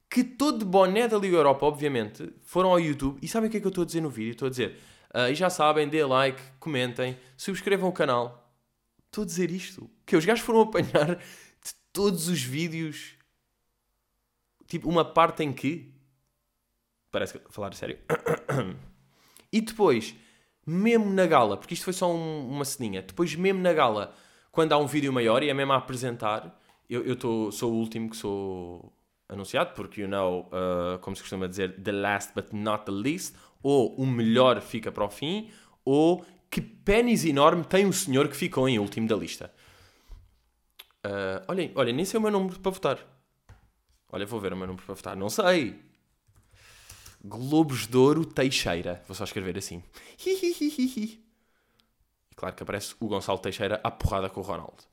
que 0.09 0.25
todo 0.25 0.61
de 0.61 0.65
boné 0.65 1.07
da 1.07 1.19
Liga 1.19 1.37
Europa, 1.37 1.67
obviamente, 1.67 2.33
foram 2.41 2.71
ao 2.71 2.81
YouTube, 2.81 3.19
e 3.21 3.29
sabem 3.29 3.49
o 3.49 3.51
que 3.51 3.59
é 3.59 3.61
que 3.61 3.67
eu 3.67 3.71
estou 3.71 3.83
a 3.83 3.87
dizer 3.87 4.01
no 4.01 4.09
vídeo? 4.09 4.31
Estou 4.31 4.47
a 4.47 4.51
dizer, 4.51 4.79
uh, 5.15 5.31
e 5.31 5.35
já 5.35 5.51
sabem, 5.51 5.89
dê 5.89 6.05
like, 6.05 6.41
comentem, 6.59 7.19
subscrevam 7.37 7.89
o 7.89 7.93
canal. 7.93 8.53
Estou 9.07 9.23
a 9.23 9.27
dizer 9.27 9.51
isto, 9.51 9.91
que 10.07 10.17
os 10.17 10.25
gajos 10.25 10.45
foram 10.45 10.63
apanhar 10.69 11.17
de 11.17 11.75
todos 11.93 12.29
os 12.29 12.43
vídeos, 12.43 13.15
tipo, 14.67 14.89
uma 14.89 15.05
parte 15.05 15.43
em 15.43 15.53
que, 15.53 15.93
parece 17.11 17.39
que, 17.39 17.53
falar 17.53 17.75
sério... 17.75 17.99
E 19.55 19.61
depois, 19.61 20.15
mesmo 20.67 21.13
na 21.13 21.27
gala, 21.27 21.59
porque 21.59 21.75
isto 21.75 21.85
foi 21.85 21.93
só 21.93 22.11
um, 22.11 22.49
uma 22.49 22.65
ceninha, 22.65 23.03
depois 23.03 23.35
mesmo 23.35 23.61
na 23.61 23.75
gala, 23.75 24.15
quando 24.51 24.73
há 24.73 24.79
um 24.79 24.87
vídeo 24.87 25.13
maior 25.13 25.43
e 25.43 25.51
é 25.51 25.55
mesmo 25.55 25.73
a 25.75 25.77
apresentar, 25.77 26.59
eu, 26.89 27.05
eu 27.05 27.17
tô, 27.17 27.53
sou 27.53 27.73
o 27.73 27.77
último 27.77 28.09
que 28.09 28.17
sou 28.17 28.93
anunciado, 29.29 29.73
porque, 29.75 30.01
you 30.03 30.09
know, 30.09 30.49
uh, 30.49 30.99
como 31.01 31.17
se 31.17 31.23
costuma 31.23 31.47
dizer, 31.47 31.83
the 31.83 31.93
last 31.93 32.33
but 32.35 32.53
not 32.53 32.85
the 32.85 32.93
least, 32.93 33.37
ou 33.63 33.95
o 33.97 34.07
melhor 34.07 34.61
fica 34.61 34.91
para 34.91 35.05
o 35.05 35.11
fim, 35.11 35.51
ou 35.85 36.25
que 36.51 36.61
pênis 36.61 37.25
enorme 37.25 37.65
tem 37.65 37.87
um 37.87 37.93
senhor 37.93 38.29
que 38.29 38.37
ficou 38.37 38.69
em 38.69 38.79
último 38.79 39.09
da 39.09 39.17
lista. 39.17 39.53
Uh, 41.05 41.43
olhem, 41.49 41.73
olhem, 41.75 41.95
nem 41.95 42.05
sei 42.05 42.19
o 42.19 42.23
meu 42.23 42.31
número 42.31 42.61
para 42.61 42.71
votar. 42.71 42.99
Olha, 44.11 44.27
vou 44.27 44.39
ver 44.39 44.53
o 44.53 44.57
meu 44.57 44.67
número 44.67 44.85
para 44.85 44.95
votar. 44.95 45.17
Não 45.17 45.31
sei. 45.31 45.81
Globos 47.25 47.87
de 47.87 47.97
Ouro 47.97 48.27
Teixeira. 48.27 49.03
Vou 49.09 49.15
só 49.15 49.25
escrever 49.25 49.57
assim. 49.57 49.83
E 50.27 51.25
claro 52.37 52.55
que 52.55 52.63
aparece 52.63 52.95
o 53.01 53.07
Gonçalo 53.07 53.39
Teixeira 53.39 53.81
à 53.83 53.91
porrada 53.91 54.29
com 54.29 54.41
o 54.41 54.45
Ronaldo. 54.45 54.85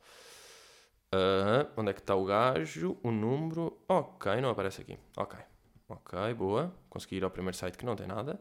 Uh, 1.14 1.68
onde 1.76 1.90
é 1.90 1.94
que 1.94 2.00
está 2.00 2.16
o 2.16 2.24
gajo? 2.24 2.98
O 3.04 3.12
número. 3.12 3.82
Ok, 3.88 4.40
não 4.40 4.50
aparece 4.50 4.82
aqui. 4.82 4.98
Ok. 5.18 5.38
Ok, 5.90 6.34
boa. 6.36 6.72
Consegui 6.88 7.16
ir 7.16 7.24
ao 7.24 7.32
primeiro 7.32 7.58
site 7.58 7.76
que 7.76 7.86
não 7.86 7.96
tem 7.96 8.06
nada. 8.06 8.40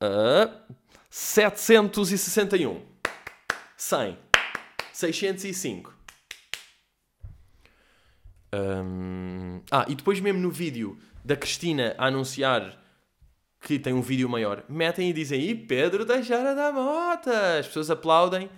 Uh, 0.00 0.76
761. 1.10 2.80
100. 3.76 4.16
605. 4.92 5.92
Um, 8.54 9.60
ah, 9.72 9.84
e 9.88 9.96
depois 9.96 10.20
mesmo 10.20 10.40
no 10.40 10.50
vídeo 10.50 10.96
da 11.24 11.36
Cristina 11.36 11.96
a 11.98 12.06
anunciar 12.06 12.80
que 13.60 13.78
tem 13.78 13.92
um 13.92 14.02
vídeo 14.02 14.28
maior, 14.28 14.62
metem 14.68 15.10
e 15.10 15.12
dizem 15.12 15.40
e 15.42 15.54
Pedro 15.54 16.06
Teixeira 16.06 16.54
da 16.54 16.70
Mota. 16.70 17.58
As 17.58 17.66
pessoas 17.66 17.90
aplaudem. 17.90 18.48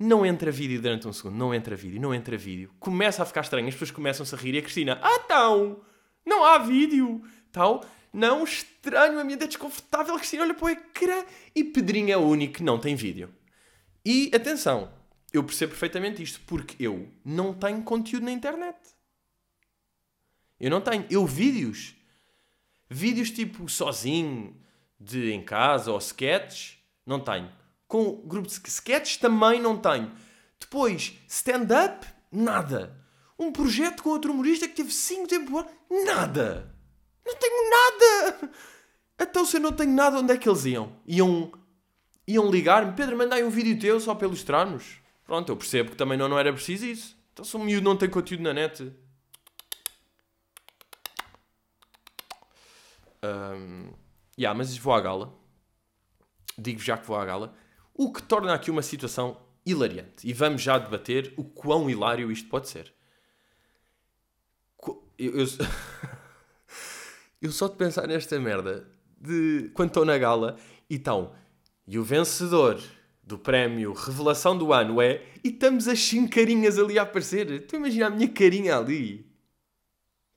Não 0.00 0.26
entra 0.26 0.50
vídeo 0.50 0.82
durante 0.82 1.06
um 1.06 1.12
segundo, 1.12 1.36
não 1.36 1.54
entra 1.54 1.76
vídeo, 1.76 2.00
não 2.00 2.12
entra 2.12 2.36
vídeo. 2.36 2.72
Começa 2.80 3.22
a 3.22 3.26
ficar 3.26 3.42
estranho, 3.42 3.68
as 3.68 3.74
pessoas 3.74 3.92
começam-se 3.92 4.34
a 4.34 4.38
rir 4.38 4.54
e 4.54 4.58
a 4.58 4.62
Cristina, 4.62 4.98
ah, 5.00 5.20
então, 5.24 5.80
não 6.24 6.44
há 6.44 6.58
vídeo, 6.58 7.22
tal. 7.50 7.84
Não, 8.12 8.44
estranho, 8.44 9.18
a 9.18 9.24
minha 9.24 9.38
é 9.40 9.46
desconfortável. 9.46 10.14
A 10.14 10.18
Cristina 10.18 10.42
olha 10.42 10.54
para 10.54 10.64
o 10.66 10.70
ecrã 10.70 11.24
e 11.54 11.64
Pedrinho 11.64 12.12
é 12.12 12.16
o 12.16 12.26
único 12.26 12.54
que 12.54 12.62
não 12.62 12.78
tem 12.78 12.94
vídeo. 12.94 13.32
E 14.04 14.30
atenção, 14.34 14.92
eu 15.32 15.42
percebo 15.42 15.70
perfeitamente 15.70 16.22
isto, 16.22 16.40
porque 16.46 16.82
eu 16.82 17.08
não 17.24 17.54
tenho 17.54 17.82
conteúdo 17.82 18.24
na 18.24 18.32
internet. 18.32 18.76
Eu 20.60 20.70
não 20.70 20.80
tenho. 20.80 21.06
Eu 21.10 21.26
vídeos. 21.26 21.94
Vídeos 22.88 23.30
tipo 23.30 23.68
sozinho, 23.68 24.54
de 25.00 25.32
em 25.32 25.42
casa 25.42 25.90
ou 25.90 25.98
sketches, 25.98 26.76
não 27.06 27.18
tenho. 27.18 27.50
Com 27.88 28.22
grupo 28.26 28.48
de 28.48 28.68
sketches 28.68 29.16
também 29.16 29.60
não 29.60 29.76
tenho. 29.78 30.12
Depois, 30.60 31.18
stand-up, 31.26 32.06
nada. 32.30 33.01
Um 33.42 33.50
projeto 33.50 34.04
com 34.04 34.10
outro 34.10 34.32
humorista 34.32 34.68
que 34.68 34.74
teve 34.74 34.92
5 34.92 35.26
temporadas, 35.26 35.72
nada. 35.90 36.72
Não 37.26 37.34
tenho 37.36 37.70
nada. 37.70 38.52
Então 39.20 39.44
se 39.44 39.56
eu 39.56 39.60
não 39.60 39.72
tenho 39.72 39.92
nada, 39.92 40.18
onde 40.18 40.32
é 40.32 40.36
que 40.36 40.48
eles 40.48 40.64
iam? 40.64 40.96
Iam, 41.06 41.52
iam 42.26 42.50
ligar-me, 42.50 42.92
Pedro, 42.92 43.16
mandai 43.16 43.44
um 43.44 43.50
vídeo 43.50 43.78
teu 43.78 44.00
só 44.00 44.14
para 44.14 44.26
ilustrar-nos. 44.26 44.96
Pronto, 45.24 45.50
eu 45.50 45.56
percebo 45.56 45.90
que 45.90 45.96
também 45.96 46.16
não, 46.16 46.28
não 46.28 46.38
era 46.38 46.52
preciso 46.52 46.86
isso. 46.86 47.16
Então 47.32 47.44
se 47.44 47.56
miúdo 47.58 47.84
não 47.84 47.96
tem 47.96 48.08
conteúdo 48.08 48.42
na 48.42 48.52
net. 48.52 48.92
Um, 53.24 53.92
yeah, 54.38 54.56
mas 54.56 54.76
vou 54.76 54.92
à 54.92 55.00
gala. 55.00 55.32
Digo 56.58 56.80
já 56.80 56.96
que 56.96 57.06
vou 57.06 57.16
à 57.16 57.24
gala. 57.24 57.56
O 57.94 58.12
que 58.12 58.22
torna 58.22 58.54
aqui 58.54 58.70
uma 58.70 58.82
situação 58.82 59.40
hilariante. 59.64 60.28
E 60.28 60.32
vamos 60.32 60.62
já 60.62 60.78
debater 60.78 61.32
o 61.36 61.44
quão 61.44 61.88
hilário 61.88 62.30
isto 62.30 62.48
pode 62.48 62.68
ser. 62.68 62.92
Eu, 65.18 65.40
eu, 65.40 65.46
eu 67.42 67.52
só 67.52 67.68
de 67.68 67.76
pensar 67.76 68.06
nesta 68.06 68.38
merda 68.38 68.86
de 69.20 69.70
quando 69.74 69.88
estou 69.88 70.04
na 70.04 70.18
gala 70.18 70.56
e 70.90 70.96
então, 70.96 71.32
e 71.86 71.98
o 71.98 72.04
vencedor 72.04 72.80
do 73.22 73.38
prémio 73.38 73.92
Revelação 73.92 74.56
do 74.56 74.72
Ano 74.72 75.00
é. 75.00 75.22
E 75.42 75.48
estamos 75.48 75.88
as 75.88 75.98
5 76.00 76.28
carinhas 76.30 76.78
ali 76.78 76.98
a 76.98 77.02
aparecer. 77.02 77.66
Tu 77.66 77.76
imagina 77.76 78.06
a 78.06 78.10
minha 78.10 78.28
carinha 78.28 78.76
ali. 78.76 79.26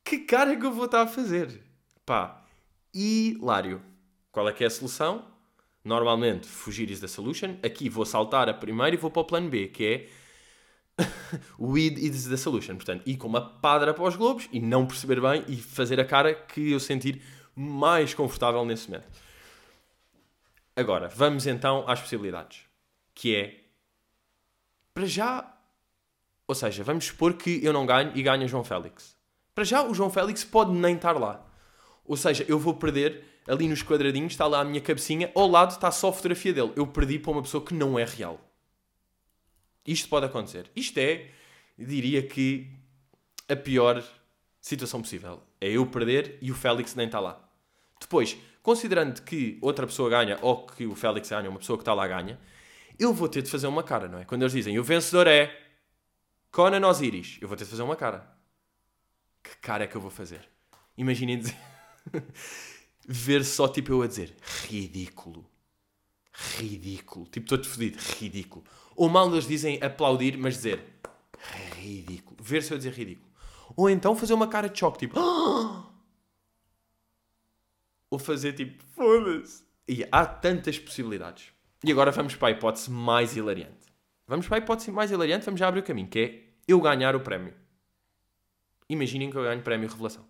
Que 0.04 0.20
cara 0.20 0.54
é 0.54 0.56
que 0.56 0.66
eu 0.66 0.72
vou 0.72 0.86
estar 0.86 1.02
a 1.02 1.08
fazer? 1.08 1.62
Pá, 2.06 2.46
hilário. 2.94 3.82
Qual 4.32 4.48
é 4.48 4.54
que 4.54 4.64
é 4.64 4.68
a 4.68 4.70
solução? 4.70 5.26
Normalmente, 5.84 6.48
fugir 6.48 6.90
is 6.90 7.00
the 7.00 7.08
solution. 7.08 7.58
Aqui 7.64 7.90
vou 7.90 8.06
saltar 8.06 8.48
a 8.48 8.54
primeira 8.54 8.96
e 8.96 8.98
vou 8.98 9.12
para 9.12 9.22
o 9.22 9.26
plano 9.26 9.50
B, 9.50 9.68
que 9.68 9.86
é 9.86 10.10
weed 11.60 11.98
is 12.00 12.28
the 12.28 12.38
solution. 12.38 12.76
Portanto, 12.76 13.04
ir 13.06 13.18
com 13.18 13.28
uma 13.28 13.42
padra 13.42 13.94
para 13.94 14.04
os 14.04 14.16
globos 14.16 14.48
e 14.52 14.60
não 14.60 14.86
perceber 14.86 15.22
bem 15.22 15.44
e 15.48 15.58
fazer 15.58 16.00
a 16.00 16.06
cara 16.06 16.34
que 16.34 16.72
eu 16.72 16.80
sentir 16.80 17.22
mais 17.56 18.14
confortável 18.14 18.64
nesse 18.66 18.90
momento. 18.90 19.08
Agora, 20.76 21.08
vamos 21.08 21.48
então 21.48 21.86
às 21.88 22.02
possibilidades 22.02 22.62
que 23.14 23.36
é 23.36 23.62
para 24.94 25.06
já. 25.06 25.52
Ou 26.48 26.54
seja, 26.54 26.84
vamos 26.84 27.06
supor 27.06 27.34
que 27.34 27.64
eu 27.64 27.74
não 27.74 27.86
ganho 27.86 28.12
e 28.14 28.22
ganha 28.22 28.48
João 28.48 28.64
Félix. 28.64 29.16
Para 29.56 29.64
já, 29.64 29.84
o 29.84 29.94
João 29.94 30.12
Félix 30.12 30.44
pode 30.44 30.72
nem 30.74 30.96
estar 30.96 31.14
lá. 31.14 31.44
Ou 32.06 32.16
seja, 32.16 32.46
eu 32.48 32.60
vou 32.60 32.76
perder 32.76 33.24
ali 33.48 33.68
nos 33.68 33.82
quadradinhos, 33.82 34.34
está 34.34 34.46
lá 34.46 34.60
a 34.60 34.64
minha 34.64 34.82
cabecinha, 34.82 35.32
ao 35.34 35.48
lado 35.48 35.72
está 35.72 35.90
só 35.92 36.10
a 36.10 36.14
fotografia 36.14 36.54
dele. 36.54 36.74
Eu 36.76 36.86
perdi 36.86 37.18
para 37.18 37.32
uma 37.32 37.42
pessoa 37.42 37.64
que 37.64 37.74
não 37.74 37.98
é 37.98 38.04
real. 38.04 38.40
Isto 39.86 40.10
pode 40.10 40.26
acontecer. 40.26 40.70
Isto 40.76 40.98
é, 40.98 41.30
diria 41.78 42.26
que, 42.26 42.72
a 43.48 43.56
pior 43.56 44.04
situação 44.60 45.02
possível. 45.02 45.44
É 45.62 45.70
eu 45.70 45.86
perder 45.86 46.38
e 46.42 46.52
o 46.52 46.56
Félix 46.56 46.96
nem 46.96 47.06
está 47.06 47.20
lá. 47.20 47.40
Depois, 48.00 48.36
considerando 48.64 49.22
que 49.22 49.58
outra 49.62 49.86
pessoa 49.86 50.10
ganha 50.10 50.40
ou 50.42 50.66
que 50.66 50.86
o 50.88 50.96
Félix 50.96 51.30
ganha, 51.30 51.50
uma 51.50 51.60
pessoa 51.60 51.78
que 51.78 51.84
está 51.84 51.94
lá 51.94 52.08
ganha, 52.08 52.40
eu 52.98 53.14
vou 53.14 53.30
ter 53.30 53.42
de 53.42 53.50
fazer 53.50 53.68
uma 53.68 53.84
cara, 53.84 54.08
não 54.08 54.20
é? 54.20 54.26
Quando 54.26 54.42
eles 54.42 54.54
dizem 54.54 54.80
o 54.80 54.84
vencedor 54.84 55.28
é 55.28 55.56
Conan 56.52 56.88
Osiris, 56.88 57.38
eu 57.42 57.48
vou 57.48 57.56
ter 57.56 57.66
de 57.66 57.70
fazer 57.70 57.84
uma 57.84 57.96
cara. 57.96 58.28
Que 59.44 59.56
cara 59.58 59.84
é 59.84 59.88
que 59.88 59.96
eu 59.96 60.02
vou 60.02 60.10
fazer? 60.10 60.50
Imaginem 60.98 61.38
dizer. 61.38 61.58
ver 63.08 63.44
só 63.44 63.68
tipo 63.68 63.92
eu 63.92 64.02
a 64.02 64.08
dizer 64.08 64.36
ridículo. 64.68 65.46
Ridículo. 66.58 67.28
Tipo 67.28 67.48
todo 67.48 67.68
fodido. 67.68 67.98
Ridículo. 68.20 68.66
Ou 68.96 69.10
mal 69.10 69.32
eles 69.32 69.48
dizem 69.48 69.82
aplaudir, 69.82 70.38
mas 70.38 70.56
dizer 70.56 70.96
ridículo. 71.76 72.38
Ver 72.42 72.64
se 72.64 72.74
eu 72.74 72.78
dizer 72.78 72.94
ridículo. 72.94 73.30
Ou 73.76 73.90
então 73.90 74.16
fazer 74.16 74.34
uma 74.34 74.48
cara 74.48 74.70
de 74.70 74.80
choque, 74.80 75.00
tipo. 75.00 75.20
Ou 78.10 78.20
fazer 78.20 78.54
tipo, 78.54 78.84
foda-se. 78.96 79.66
E 79.88 80.08
há 80.12 80.26
tantas 80.26 80.80
possibilidades. 80.80 81.52
E 81.84 81.92
agora 81.92 82.12
vamos 82.12 82.36
para 82.36 82.48
a 82.48 82.52
hipótese 82.52 82.90
mais 82.90 83.36
hilariante. 83.36 83.86
Vamos 84.28 84.48
para 84.48 84.58
a 84.58 84.60
hipótese 84.60 84.92
mais 84.92 85.12
hilariante, 85.12 85.46
vamos 85.46 85.60
já 85.60 85.68
abrir 85.68 85.82
o 85.82 85.84
caminho, 85.84 86.08
que 86.08 86.20
é 86.20 86.44
eu 86.68 86.82
ganhar 86.82 87.16
o 87.16 87.20
prémio. 87.20 87.54
Imaginem 88.90 89.30
que 89.30 89.38
eu 89.38 89.44
ganho 89.44 89.60
o 89.60 89.64
prémio 89.64 89.88
Revelação. 89.90 90.26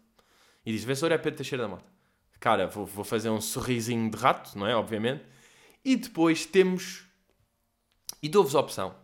E 0.66 0.72
diz, 0.72 0.84
vencedor 0.84 1.14
é 1.14 1.18
Pedro 1.18 1.38
Teixeira 1.38 1.64
da 1.64 1.70
Mota. 1.70 1.90
Cara, 2.40 2.68
vou, 2.68 2.86
vou 2.86 3.06
fazer 3.06 3.30
um 3.30 3.40
sorrisinho 3.40 4.10
de 4.10 4.18
rato, 4.18 4.58
não 4.58 4.68
é? 4.68 4.76
Obviamente. 4.76 5.24
E 5.84 5.96
depois 5.96 6.46
temos... 6.46 7.05
E 8.26 8.28
dou-vos 8.28 8.56
a 8.56 8.60
opção. 8.60 8.96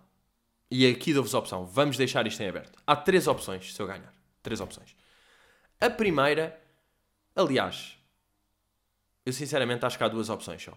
E 0.71 0.87
aqui 0.87 1.13
dou-vos 1.13 1.35
a 1.35 1.37
opção. 1.37 1.63
Vamos 1.63 1.95
deixar 1.95 2.25
isto 2.25 2.41
em 2.41 2.49
aberto. 2.49 2.81
Há 2.87 2.95
três 2.95 3.27
opções 3.27 3.71
se 3.71 3.79
eu 3.79 3.85
ganhar. 3.85 4.11
Três 4.41 4.59
opções. 4.59 4.95
A 5.79 5.91
primeira... 5.91 6.59
Aliás, 7.35 7.99
eu 9.23 9.31
sinceramente 9.31 9.85
acho 9.85 9.95
que 9.95 10.03
há 10.03 10.07
duas 10.07 10.27
opções 10.27 10.63
só. 10.63 10.75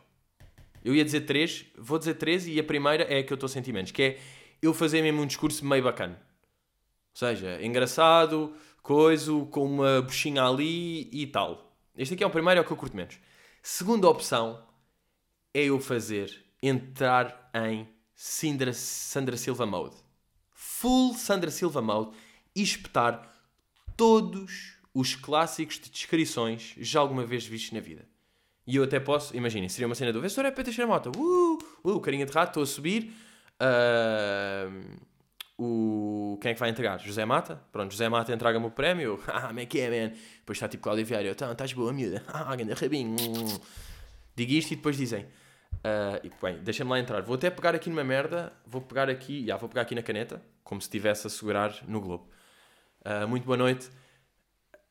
Eu 0.85 0.95
ia 0.95 1.03
dizer 1.03 1.23
três, 1.23 1.65
vou 1.79 1.99
dizer 1.99 2.17
três 2.17 2.47
e 2.47 2.61
a 2.61 2.63
primeira 2.63 3.05
é 3.05 3.21
a 3.21 3.25
que 3.25 3.33
eu 3.33 3.47
estou 3.47 3.49
menos, 3.73 3.91
que 3.93 4.03
é 4.03 4.21
eu 4.61 4.75
fazer 4.75 5.01
mesmo 5.01 5.23
um 5.23 5.27
discurso 5.27 5.65
meio 5.65 5.83
bacana. 5.83 6.21
Ou 7.15 7.17
seja, 7.17 7.65
engraçado, 7.65 8.55
coiso, 8.83 9.47
com 9.47 9.65
uma 9.65 10.03
buchinha 10.03 10.45
ali 10.45 11.09
e 11.11 11.27
tal. 11.29 11.75
Este 11.97 12.13
aqui 12.13 12.23
é 12.23 12.27
o 12.27 12.31
primeiro, 12.31 12.61
é 12.61 12.63
o 12.63 12.67
que 12.67 12.73
eu 12.73 12.77
curto 12.77 12.95
menos. 12.95 13.19
Segunda 13.63 14.07
opção 14.07 14.69
é 15.55 15.65
eu 15.65 15.81
fazer 15.81 16.45
entrar 16.63 17.51
em 17.55 17.94
Sandra, 18.15 18.73
Sandra 18.73 19.37
Silva 19.37 19.67
Mode. 19.67 19.97
Full 20.53 21.15
Sandra 21.15 21.51
Silva 21.51 21.83
Mode 21.83 22.17
e 22.55 22.63
espetar 22.63 23.33
todos 23.97 24.77
os 24.93 25.17
clássicos 25.17 25.79
de 25.79 25.91
descrições 25.91 26.75
já 26.79 27.01
alguma 27.01 27.25
vez 27.25 27.45
vistos 27.45 27.73
na 27.73 27.81
vida. 27.81 28.07
E 28.67 28.77
eu 28.77 28.85
até 28.85 28.99
posso, 28.99 29.37
imaginem, 29.37 29.69
seria 29.69 29.87
uma 29.87 29.95
cena 29.95 30.13
do 30.13 30.21
vencedor 30.21 30.47
é 30.47 30.51
Pedro 30.51 30.65
Teixeira 30.65 30.89
Mota, 30.89 31.11
uh, 31.11 31.59
uh, 31.85 32.01
carinha 32.01 32.25
de 32.25 32.33
rato, 32.33 32.51
estou 32.51 32.63
a 32.63 32.67
subir. 32.67 33.13
Uh, 33.61 34.97
o, 35.57 36.39
quem 36.41 36.51
é 36.51 36.55
que 36.55 36.61
vai 36.61 36.71
entregar? 36.71 36.99
José 36.99 37.25
Mata? 37.25 37.63
Pronto, 37.71 37.93
José 37.93 38.09
Mata 38.09 38.33
entrega-me 38.33 38.67
o 38.67 38.71
prémio. 38.71 39.21
Ah, 39.29 39.49
como 39.49 39.61
é 39.61 39.67
que 39.67 39.81
é, 39.81 39.89
man? 39.89 40.15
Depois 40.39 40.57
está 40.57 40.69
tipo 40.69 40.83
Cláudio 40.83 41.05
Vieira, 41.05 41.31
então, 41.31 41.53
estás 41.53 41.73
boa, 41.73 41.93
miúda. 41.93 42.23
Ah, 42.29 42.57
grande 42.57 42.73
rabinho. 42.73 43.17
Digo 44.35 44.53
isto 44.53 44.73
e 44.73 44.77
depois 44.77 44.97
dizem. 44.97 45.27
Uh, 45.85 46.19
e, 46.25 46.31
bem, 46.41 46.63
deixa-me 46.63 46.91
lá 46.91 46.99
entrar. 46.99 47.21
Vou 47.21 47.35
até 47.35 47.51
pegar 47.51 47.75
aqui 47.75 47.91
numa 47.91 48.03
merda, 48.03 48.51
vou 48.67 48.81
pegar 48.81 49.11
aqui, 49.11 49.47
já 49.47 49.59
vou 49.59 49.69
pegar 49.69 49.83
aqui 49.83 49.95
na 49.95 50.03
caneta, 50.03 50.43
como 50.63 50.81
se 50.81 50.87
estivesse 50.87 51.27
a 51.27 51.31
segurar 51.31 51.77
no 51.87 52.01
globo. 52.01 52.27
Uh, 53.05 53.29
muito 53.29 53.45
boa 53.45 53.59
noite. 53.59 53.91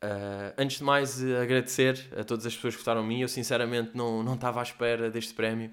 Uh, 0.03 0.53
antes 0.55 0.77
de 0.77 0.83
mais, 0.83 1.19
uh, 1.23 1.37
agradecer 1.41 1.97
a 2.15 2.23
todas 2.23 2.45
as 2.45 2.53
pessoas 2.53 2.75
que 2.75 2.81
votaram 2.81 3.03
em 3.03 3.07
mim. 3.07 3.21
Eu, 3.21 3.27
sinceramente, 3.27 3.91
não, 3.95 4.21
não 4.21 4.35
estava 4.35 4.59
à 4.59 4.63
espera 4.63 5.09
deste 5.09 5.33
prémio. 5.33 5.71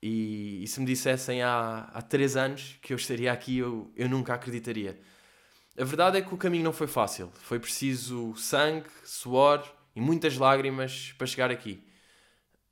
E, 0.00 0.62
e 0.62 0.68
se 0.68 0.78
me 0.78 0.86
dissessem 0.86 1.42
há, 1.42 1.90
há 1.92 2.02
três 2.02 2.36
anos 2.36 2.78
que 2.80 2.92
eu 2.92 2.96
estaria 2.96 3.32
aqui, 3.32 3.58
eu, 3.58 3.90
eu 3.96 4.08
nunca 4.08 4.34
acreditaria. 4.34 5.00
A 5.76 5.82
verdade 5.82 6.18
é 6.18 6.22
que 6.22 6.32
o 6.32 6.36
caminho 6.36 6.62
não 6.62 6.72
foi 6.72 6.86
fácil. 6.86 7.32
Foi 7.34 7.58
preciso 7.58 8.36
sangue, 8.36 8.86
suor 9.02 9.64
e 9.96 10.00
muitas 10.00 10.36
lágrimas 10.36 11.12
para 11.18 11.26
chegar 11.26 11.50
aqui. 11.50 11.82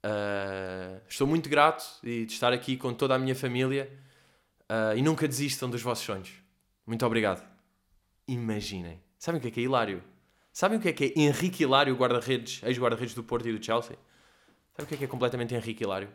Uh, 0.04 1.00
estou 1.08 1.26
muito 1.26 1.48
grato 1.48 1.84
de 2.02 2.24
estar 2.24 2.52
aqui 2.52 2.76
com 2.76 2.92
toda 2.92 3.14
a 3.14 3.18
minha 3.18 3.36
família 3.36 3.88
uh, 4.62 4.96
e 4.96 5.02
nunca 5.02 5.28
desistam 5.28 5.70
dos 5.70 5.80
vossos 5.80 6.04
sonhos. 6.04 6.32
Muito 6.86 7.06
obrigado. 7.06 7.46
Imaginem. 8.26 9.00
Sabem 9.18 9.38
o 9.38 9.42
que 9.42 9.48
é 9.48 9.50
que 9.50 9.60
é 9.60 9.62
hilário? 9.62 10.02
Sabem 10.52 10.78
o 10.78 10.80
que 10.82 10.88
é 10.88 10.92
que 10.92 11.04
é 11.04 11.20
Henrique 11.20 11.62
Hilário, 11.62 11.96
guarda-redes, 11.96 12.62
ex-guarda-redes 12.62 13.14
do 13.14 13.22
Porto 13.22 13.48
e 13.48 13.56
do 13.56 13.64
Chelsea? 13.64 13.96
Sabem 14.72 14.84
o 14.84 14.86
que 14.86 14.94
é 14.94 14.98
que 14.98 15.04
é 15.04 15.08
completamente 15.08 15.54
Henrique 15.54 15.82
Hilário? 15.82 16.12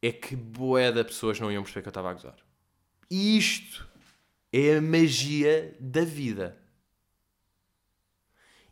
É 0.00 0.12
que 0.12 0.36
boé 0.36 0.92
de 0.92 1.02
pessoas 1.02 1.40
não 1.40 1.50
iam 1.50 1.62
perceber 1.62 1.82
que 1.82 1.88
eu 1.88 1.90
estava 1.90 2.10
a 2.10 2.14
gozar. 2.14 2.36
Isto 3.10 3.88
é 4.52 4.76
a 4.76 4.82
magia 4.82 5.76
da 5.80 6.04
vida. 6.04 6.58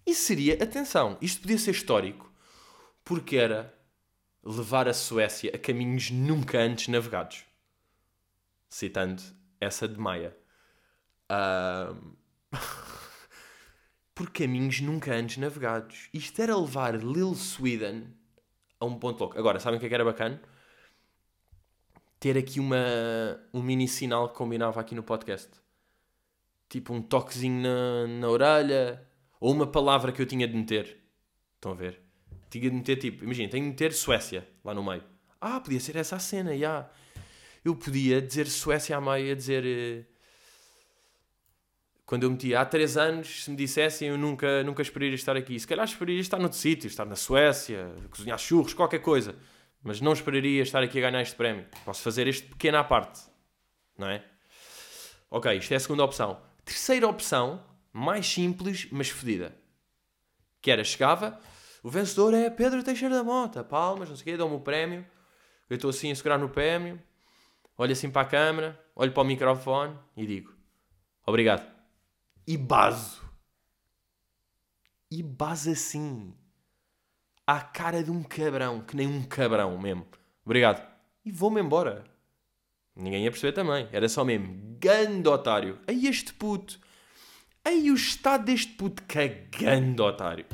E 0.06 0.14
seria, 0.14 0.54
atenção, 0.62 1.18
isto 1.20 1.40
podia 1.40 1.59
ser 1.59 1.73
histórico, 1.73 2.29
porque 3.04 3.37
era 3.37 3.75
levar 4.42 4.88
a 4.88 4.95
Suécia 4.95 5.52
a 5.54 5.59
caminhos 5.59 6.11
nunca 6.11 6.59
antes 6.59 6.88
navegados. 6.88 7.45
citando 8.69 9.23
essa 9.61 9.87
de 9.88 9.99
Maia. 9.99 10.37
Ahm, 11.28 12.14
por 14.14 14.30
caminhos 14.30 14.80
nunca 14.80 15.12
antes 15.14 15.38
navegados. 15.38 16.09
Isto 16.12 16.42
era 16.42 16.57
levar 16.57 16.95
Lil 16.95 17.35
Sweden 17.35 18.14
a 18.78 18.85
um 18.85 18.99
ponto 18.99 19.21
louco. 19.21 19.38
Agora, 19.38 19.61
sabem 19.61 19.76
o 19.76 19.80
que 19.80 19.87
é 19.87 19.88
que 19.88 19.95
era 19.95 20.04
bacana? 20.04 20.40
Ter 22.19 22.37
aqui 22.37 22.61
uma, 22.61 22.76
um 23.52 23.62
mini 23.62 23.88
sinal 23.88 24.28
que 24.28 24.37
combinava 24.37 24.80
aqui 24.80 24.95
no 24.95 25.02
podcast. 25.02 25.50
Tipo 26.69 26.92
um 26.92 27.02
toquezinho 27.02 27.62
na, 27.62 28.07
na 28.07 28.28
orelha. 28.28 29.07
Ou 29.40 29.52
uma 29.52 29.66
palavra 29.66 30.12
que 30.12 30.21
eu 30.21 30.26
tinha 30.26 30.47
de 30.47 30.54
meter. 30.54 31.02
Estão 31.57 31.73
a 31.73 31.75
ver? 31.75 32.09
Tinha 32.50 32.69
de 32.69 32.76
meter 32.76 32.97
tipo, 32.97 33.25
imagina, 33.25 33.49
tenho 33.49 33.64
de 33.64 33.71
meter 33.71 33.92
Suécia 33.92 34.47
lá 34.64 34.75
no 34.75 34.83
meio. 34.85 35.04
Ah, 35.40 35.61
podia 35.61 35.80
ser 35.80 35.97
essa 35.97 36.16
a 36.16 36.19
cena, 36.19 36.57
já. 36.57 36.90
Eu 37.64 37.76
podia 37.76 38.21
dizer 38.21 38.47
Suécia 38.47 38.97
a 38.97 39.00
meio, 39.00 39.33
a 39.33 39.35
dizer. 39.35 39.64
eh, 39.64 40.04
Quando 42.04 42.25
eu 42.25 42.30
metia 42.30 42.61
há 42.61 42.64
3 42.64 42.97
anos, 42.97 43.45
se 43.45 43.50
me 43.50 43.57
dissessem, 43.57 44.09
eu 44.09 44.19
nunca, 44.19 44.64
nunca 44.64 44.83
esperaria 44.83 45.14
estar 45.14 45.37
aqui. 45.37 45.59
Se 45.61 45.66
calhar 45.66 45.85
esperaria 45.87 46.21
estar 46.21 46.38
noutro 46.38 46.59
sítio, 46.59 46.88
estar 46.88 47.04
na 47.04 47.14
Suécia, 47.14 47.95
cozinhar 48.11 48.38
churros, 48.38 48.75
qualquer 48.75 48.99
coisa. 48.99 49.37
Mas 49.83 50.00
não 50.00 50.12
esperaria 50.12 50.62
estar 50.62 50.83
aqui 50.83 50.99
a 50.99 51.02
ganhar 51.09 51.23
este 51.23 51.37
prémio. 51.37 51.64
Posso 51.85 52.02
fazer 52.02 52.26
este 52.26 52.49
pequeno 52.49 52.78
à 52.78 52.85
parte. 52.85 53.21
Não 53.97 54.09
é? 54.09 54.25
Ok, 55.30 55.57
isto 55.57 55.73
é 55.73 55.76
a 55.76 55.80
segunda 55.80 56.02
opção. 56.04 56.42
Terceira 56.64 57.07
opção, 57.07 57.64
mais 57.92 58.26
simples, 58.26 58.88
mas 58.90 59.09
fedida. 59.09 59.57
Que 60.61 60.71
era, 60.71 60.83
chegava, 60.83 61.40
o 61.82 61.90
vencedor 61.90 62.34
é 62.34 62.50
Pedro 62.50 62.82
Teixeira 62.82 63.14
da 63.14 63.25
Mota. 63.25 63.64
Palmas, 63.64 64.08
não 64.08 64.16
sei 64.16 64.22
o 64.22 64.25
quê, 64.25 64.37
dão-me 64.37 64.56
o 64.56 64.60
prémio. 64.60 65.06
Eu 65.68 65.76
estou 65.76 65.90
assim 65.90 66.10
a 66.10 66.14
segurar 66.14 66.38
no 66.38 66.49
prémio. 66.49 67.00
Olho 67.78 67.92
assim 67.92 68.10
para 68.10 68.22
a 68.22 68.30
câmera, 68.30 68.78
olho 68.94 69.12
para 69.12 69.22
o 69.22 69.26
microfone 69.26 69.96
e 70.16 70.26
digo: 70.26 70.52
Obrigado. 71.26 71.66
E 72.46 72.56
baso. 72.56 73.22
E 75.10 75.22
baso 75.22 75.70
assim. 75.70 76.34
À 77.46 77.60
cara 77.60 78.04
de 78.04 78.10
um 78.10 78.22
cabrão, 78.22 78.82
que 78.82 78.94
nem 78.94 79.06
um 79.06 79.22
cabrão 79.22 79.78
mesmo. 79.78 80.06
Obrigado. 80.44 80.87
E 81.25 81.32
vou-me 81.32 81.60
embora. 81.60 82.04
Ninguém 82.94 83.25
ia 83.25 83.30
perceber 83.30 83.52
também. 83.52 83.88
Era 83.92 84.08
só 84.08 84.25
mesmo. 84.25 84.76
Gando 84.78 85.32
otário. 85.32 85.78
Aí 85.87 86.06
este 86.06 86.34
puto. 86.34 86.78
Aí 87.64 87.90
o 87.90 87.94
estado 87.94 88.44
deste 88.44 88.72
puto 88.75 89.02
cagando 89.04 90.04
otário. 90.04 90.46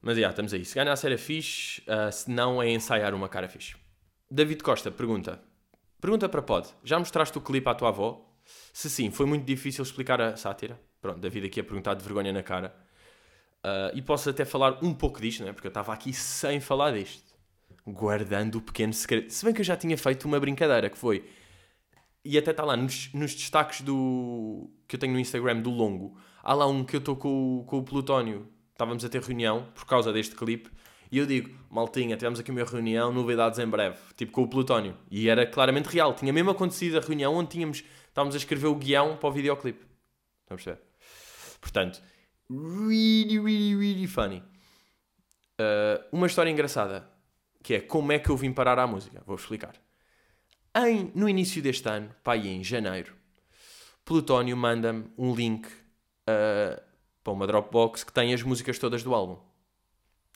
Mas 0.00 0.16
já, 0.18 0.30
estamos 0.30 0.52
aí. 0.52 0.64
Se 0.64 0.74
ganhar 0.74 0.96
era 1.02 1.18
fixe, 1.18 1.82
ah, 1.86 2.10
se 2.10 2.30
não 2.30 2.62
é 2.62 2.70
ensaiar 2.70 3.14
uma 3.14 3.28
cara 3.28 3.48
fixe. 3.48 3.74
David 4.30 4.62
Costa 4.62 4.90
pergunta. 4.90 5.40
Pergunta 6.00 6.28
para 6.28 6.42
pod. 6.42 6.68
Já 6.84 6.98
mostraste 6.98 7.36
o 7.38 7.40
clipe 7.40 7.68
à 7.68 7.74
tua 7.74 7.88
avó? 7.88 8.32
Se 8.72 8.88
sim, 8.88 9.10
foi 9.10 9.26
muito 9.26 9.44
difícil 9.44 9.82
explicar 9.82 10.20
a 10.20 10.36
sátira. 10.36 10.80
Pronto, 11.00 11.20
David 11.20 11.46
aqui 11.46 11.60
a 11.60 11.64
perguntar 11.64 11.94
de 11.94 12.04
vergonha 12.04 12.32
na 12.32 12.42
cara. 12.42 12.74
Ah, 13.62 13.90
e 13.94 14.00
posso 14.00 14.30
até 14.30 14.44
falar 14.44 14.78
um 14.84 14.94
pouco 14.94 15.20
disto, 15.20 15.40
não 15.42 15.48
é? 15.48 15.52
Porque 15.52 15.66
eu 15.66 15.70
estava 15.70 15.92
aqui 15.92 16.12
sem 16.12 16.60
falar 16.60 16.92
disto. 16.92 17.34
Guardando 17.84 18.56
o 18.56 18.60
pequeno 18.60 18.92
segredo. 18.92 19.30
Se 19.30 19.44
bem 19.44 19.52
que 19.52 19.60
eu 19.60 19.64
já 19.64 19.76
tinha 19.76 19.98
feito 19.98 20.24
uma 20.24 20.38
brincadeira 20.38 20.88
que 20.88 20.96
foi. 20.96 21.28
E 22.24 22.36
até 22.38 22.52
está 22.52 22.64
lá 22.64 22.76
nos, 22.76 23.12
nos 23.12 23.34
destaques 23.34 23.80
do 23.80 24.70
que 24.86 24.96
eu 24.96 25.00
tenho 25.00 25.12
no 25.12 25.20
Instagram 25.20 25.60
do 25.60 25.70
Longo. 25.70 26.16
Há 26.42 26.54
lá 26.54 26.66
um 26.66 26.84
que 26.84 26.94
eu 26.94 26.98
estou 26.98 27.16
com, 27.16 27.64
com 27.66 27.78
o 27.78 27.82
Plutónio. 27.82 28.48
Estávamos 28.76 29.02
a 29.06 29.08
ter 29.08 29.22
reunião 29.22 29.66
por 29.74 29.86
causa 29.86 30.12
deste 30.12 30.34
clipe. 30.34 30.68
E 31.10 31.16
eu 31.16 31.24
digo, 31.24 31.48
maltinha, 31.70 32.14
tivemos 32.14 32.38
aqui 32.38 32.50
uma 32.50 32.62
reunião, 32.62 33.10
novidades 33.10 33.58
em 33.58 33.66
breve. 33.66 33.96
Tipo 34.14 34.32
com 34.32 34.42
o 34.42 34.48
Plutónio. 34.48 34.94
E 35.10 35.30
era 35.30 35.46
claramente 35.46 35.86
real. 35.86 36.12
Tinha 36.12 36.30
mesmo 36.30 36.50
acontecido 36.50 36.98
a 36.98 37.00
reunião 37.00 37.34
onde 37.34 37.52
tínhamos, 37.52 37.82
estávamos 38.06 38.34
a 38.34 38.38
escrever 38.38 38.66
o 38.66 38.74
guião 38.74 39.16
para 39.16 39.30
o 39.30 39.32
videoclipe. 39.32 39.82
A 40.50 40.54
perceber? 40.54 40.78
Portanto, 41.58 42.02
really, 42.50 43.38
really, 43.38 43.74
really 43.74 44.06
funny. 44.06 44.42
Uh, 45.58 46.04
uma 46.12 46.26
história 46.26 46.50
engraçada, 46.50 47.08
que 47.62 47.76
é 47.76 47.80
como 47.80 48.12
é 48.12 48.18
que 48.18 48.28
eu 48.28 48.36
vim 48.36 48.52
parar 48.52 48.78
à 48.78 48.86
música. 48.86 49.22
Vou 49.24 49.36
explicar. 49.36 49.72
Em, 50.76 51.10
no 51.14 51.26
início 51.26 51.62
deste 51.62 51.88
ano, 51.88 52.14
pá, 52.22 52.36
em 52.36 52.62
janeiro, 52.62 53.14
Plutónio 54.04 54.54
manda-me 54.54 55.06
um 55.16 55.34
link 55.34 55.66
uh, 55.66 56.85
para 57.26 57.32
uma 57.32 57.44
Dropbox 57.44 58.04
que 58.04 58.12
tem 58.12 58.32
as 58.32 58.40
músicas 58.40 58.78
todas 58.78 59.02
do 59.02 59.12
álbum. 59.12 59.36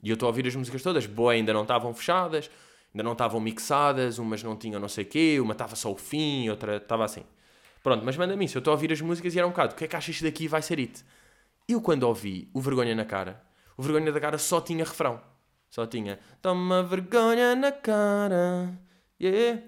E 0.03 0.11
eu 0.11 0.15
estou 0.15 0.27
a 0.27 0.31
ouvir 0.31 0.45
as 0.49 0.57
músicas 0.57 0.83
todas. 0.83 1.07
Boa, 1.07 1.33
ainda 1.33 1.53
não 1.53 1.63
estavam 1.63 1.95
fechadas, 1.95 2.51
ainda 2.93 3.05
não 3.05 3.13
estavam 3.13 3.39
mixadas, 3.39 4.19
umas 4.19 4.43
não 4.43 4.57
tinham 4.57 4.81
não 4.81 4.89
sei 4.89 5.05
o 5.05 5.07
quê, 5.07 5.39
uma 5.41 5.53
estava 5.53 5.77
só 5.77 5.93
o 5.93 5.97
fim, 5.97 6.49
outra 6.49 6.79
estava 6.79 7.05
assim. 7.05 7.23
Pronto, 7.81 8.05
mas 8.05 8.17
manda-me 8.17 8.45
isso. 8.45 8.59
Eu 8.59 8.59
estou 8.59 8.73
a 8.73 8.75
ouvir 8.75 8.93
as 8.93 9.01
músicas 9.01 9.37
e 9.37 9.39
era 9.39 9.47
um 9.47 9.51
bocado, 9.51 9.75
o 9.75 9.77
que 9.77 9.85
é 9.85 9.89
que 9.89 9.95
achas 9.95 10.17
isto 10.17 10.25
daqui 10.25 10.49
vai 10.49 10.63
ser 10.63 10.79
it? 10.79 11.05
Eu 11.69 11.81
quando 11.81 12.03
ouvi 12.03 12.51
o 12.53 12.61
Vergonha 12.61 12.93
na 12.93 13.05
Cara, 13.05 13.41
o 13.77 13.83
Vergonha 13.83 14.11
da 14.11 14.19
Cara 14.19 14.37
só 14.37 14.61
tinha 14.61 14.85
refrão. 14.85 15.21
Só 15.71 15.87
tinha 15.87 16.19
Toma 16.43 16.83
vergonha 16.83 17.55
na 17.55 17.71
cara, 17.71 18.77
yeah, 19.23 19.63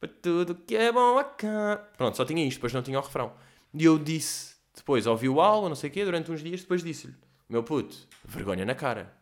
para 0.00 0.08
tudo 0.20 0.56
que 0.56 0.74
é 0.74 0.90
bom 0.90 1.16
a 1.16 1.22
cara. 1.22 1.76
Pronto, 1.96 2.16
só 2.16 2.24
tinha 2.24 2.44
isto, 2.44 2.56
depois 2.56 2.72
não 2.72 2.82
tinha 2.82 2.98
o 2.98 3.02
refrão. 3.02 3.32
E 3.72 3.84
eu 3.84 3.96
disse, 3.96 4.57
depois 4.78 5.06
ouvi 5.06 5.28
o 5.28 5.40
álbum, 5.40 5.68
não 5.68 5.76
sei 5.76 5.90
o 5.90 5.92
quê, 5.92 6.04
durante 6.04 6.30
uns 6.30 6.42
dias, 6.42 6.60
depois 6.62 6.82
disse-lhe, 6.82 7.14
meu 7.48 7.62
puto, 7.62 7.96
vergonha 8.24 8.64
na 8.64 8.74
cara. 8.74 9.12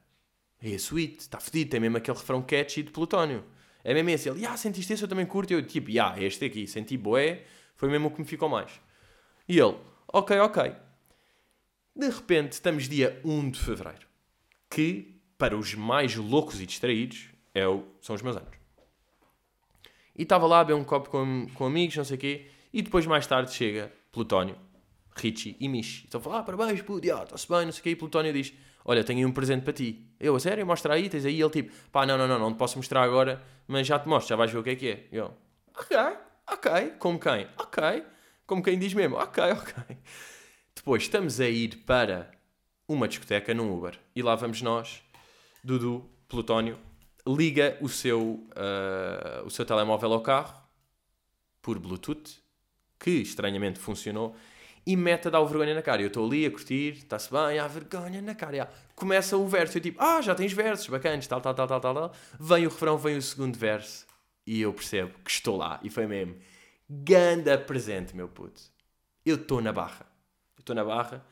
É 0.62 0.69
sweet, 0.71 1.21
está 1.21 1.40
fedido, 1.40 1.71
tem 1.71 1.81
mesmo 1.81 1.97
aquele 1.97 2.16
refrão 2.16 2.42
catchy 2.42 2.83
de 2.83 2.90
Plutónio. 2.90 3.45
É 3.83 3.95
mesmo 3.95 4.11
esse. 4.11 4.29
Ele, 4.29 4.45
ah, 4.45 4.57
sentiste 4.57 4.92
esse, 4.92 5.03
eu 5.03 5.09
também 5.09 5.27
curto. 5.27 5.53
Eu, 5.53 5.64
tipo, 5.64 5.90
ah, 6.01 6.14
este 6.19 6.45
aqui, 6.45 6.66
senti 6.66 6.97
boé, 6.97 7.45
foi 7.75 7.88
mesmo 7.88 8.09
o 8.09 8.11
que 8.11 8.21
me 8.21 8.27
ficou 8.27 8.49
mais. 8.49 8.81
E 9.49 9.59
ele, 9.59 9.77
ok, 10.09 10.38
ok. 10.40 10.75
De 11.95 12.09
repente, 12.09 12.53
estamos 12.53 12.88
dia 12.88 13.21
1 13.25 13.51
de 13.51 13.61
fevereiro, 13.61 14.07
que, 14.69 15.21
para 15.38 15.57
os 15.57 15.75
mais 15.75 16.16
loucos 16.16 16.61
e 16.61 16.66
distraídos, 16.66 17.29
é 17.55 17.66
o, 17.66 17.85
são 18.01 18.14
os 18.14 18.23
meus 18.23 18.37
anos. 18.37 18.57
E 20.14 20.23
estava 20.23 20.47
lá 20.47 20.61
a 20.61 20.64
beber 20.64 20.81
um 20.81 20.85
copo 20.85 21.09
com, 21.09 21.47
com 21.55 21.64
amigos, 21.64 21.97
não 21.97 22.05
sei 22.05 22.16
o 22.16 22.21
quê, 22.21 22.51
e 22.73 22.83
depois, 22.83 23.07
mais 23.07 23.27
tarde, 23.27 23.53
chega 23.53 23.92
Plutónio, 24.12 24.57
Richie 25.16 25.57
e 25.59 25.68
Michi. 25.68 26.05
Estão 26.05 26.20
a 26.20 26.22
falar, 26.22 26.38
ah, 26.40 26.42
parabéns, 26.42 26.83
puto, 26.83 27.07
está-se 27.07 27.48
bem, 27.48 27.64
não 27.64 27.72
sei 27.72 27.81
o 27.81 27.83
quê, 27.83 27.90
e 27.90 27.96
Plutónio 27.96 28.33
diz, 28.33 28.52
olha, 28.85 29.02
tenho 29.02 29.20
aí 29.20 29.26
um 29.26 29.33
presente 29.33 29.62
para 29.62 29.72
ti. 29.72 30.07
Eu, 30.20 30.37
a 30.37 30.40
sério, 30.40 30.66
mostra 30.66 30.94
aí, 30.94 31.09
tens 31.09 31.24
aí, 31.24 31.40
ele 31.40 31.50
tipo, 31.50 31.72
pá, 31.90 32.05
não, 32.07 32.18
não, 32.18 32.29
não, 32.29 32.38
não 32.38 32.52
te 32.52 32.59
posso 32.59 32.76
mostrar 32.76 33.02
agora, 33.02 33.42
mas 33.66 33.87
já 33.87 33.98
te 33.98 34.07
mostro, 34.09 34.29
já 34.29 34.37
vais 34.37 34.50
ver 34.50 34.59
o 34.59 34.62
que 34.62 34.70
é 34.70 34.76
que 34.76 34.88
é. 34.88 35.09
Eu, 35.11 35.35
ok, 35.74 35.96
ok, 36.46 36.92
como 36.98 37.18
quem? 37.18 37.48
Ok, 37.59 38.05
como 38.46 38.62
quem 38.62 38.79
diz 38.79 38.92
mesmo, 38.94 39.16
ok, 39.16 39.42
ok. 39.52 39.96
Depois 40.74 41.02
estamos 41.02 41.40
a 41.40 41.48
ir 41.48 41.79
para 41.87 42.31
uma 42.87 43.09
discoteca 43.09 43.52
num 43.55 43.74
Uber. 43.76 43.98
E 44.14 44.22
lá 44.22 44.35
vamos 44.37 44.62
nós, 44.62 45.02
Dudu, 45.64 46.09
Plutónio, 46.29 46.79
liga 47.26 47.76
o 47.81 47.88
seu, 47.88 48.46
ah, 48.55 49.42
o 49.44 49.50
seu 49.50 49.64
telemóvel 49.64 50.12
ao 50.12 50.20
carro 50.20 50.55
por 51.61 51.79
Bluetooth, 51.81 52.40
que 53.00 53.11
estranhamente 53.11 53.79
funcionou, 53.81 54.37
e 54.87 54.94
mete 54.96 55.27
a 55.27 55.31
dar 55.31 55.40
o 55.40 55.46
vergonha 55.46 55.75
na 55.75 55.83
cara. 55.83 56.01
Eu 56.01 56.07
estou 56.07 56.25
ali 56.25 56.46
a 56.46 56.51
curtir, 56.51 56.92
está-se 56.92 57.31
bem, 57.31 57.59
há 57.59 57.66
vergonha 57.66 58.22
na 58.22 58.35
cara. 58.35 58.70
Começa 58.94 59.37
o 59.37 59.46
verso, 59.49 59.79
eu 59.79 59.83
tipo, 59.83 60.01
ah, 60.01 60.22
já 60.22 60.35
tens 60.35 60.53
versos, 60.53 60.87
bacanas, 60.87 61.27
tal, 61.27 61.40
tal, 61.40 61.55
tal, 61.55 61.66
tal, 61.66 61.81
tal, 61.81 61.94
tal. 61.94 62.12
Vem 62.38 62.66
o 62.66 62.70
refrão, 62.70 62.96
vem 62.96 63.16
o 63.16 63.22
segundo 63.22 63.59
verso, 63.59 64.07
e 64.46 64.61
eu 64.61 64.72
percebo 64.72 65.12
que 65.25 65.31
estou 65.31 65.57
lá. 65.57 65.81
E 65.83 65.90
foi 65.90 66.07
mesmo, 66.07 66.37
ganda 66.88 67.59
presente, 67.59 68.14
meu 68.14 68.29
puto. 68.29 68.62
Eu 69.25 69.35
estou 69.35 69.61
na 69.61 69.72
barra. 69.72 70.07
Eu 70.57 70.61
estou 70.61 70.77
na 70.77 70.85
barra. 70.85 71.27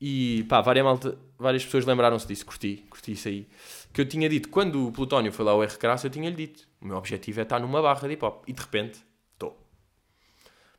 E 0.00 0.46
pá, 0.48 0.62
várias, 0.62 0.82
malta, 0.82 1.18
várias 1.38 1.62
pessoas 1.62 1.84
lembraram-se 1.84 2.26
disso, 2.26 2.46
curti, 2.46 2.86
curti 2.88 3.12
isso 3.12 3.28
aí. 3.28 3.46
Que 3.92 4.00
eu 4.00 4.08
tinha 4.08 4.26
dito, 4.26 4.48
quando 4.48 4.88
o 4.88 4.92
Plutónio 4.92 5.30
foi 5.30 5.44
lá 5.44 5.52
ao 5.52 5.62
R 5.62 5.76
Crasso, 5.76 6.06
eu 6.06 6.10
tinha-lhe 6.10 6.34
dito: 6.34 6.66
o 6.80 6.86
meu 6.86 6.96
objetivo 6.96 7.40
é 7.40 7.42
estar 7.42 7.58
numa 7.60 7.82
barra 7.82 8.08
de 8.08 8.14
hip 8.14 8.24
hop. 8.24 8.44
E 8.48 8.54
de 8.54 8.62
repente, 8.62 9.04
estou. 9.34 9.60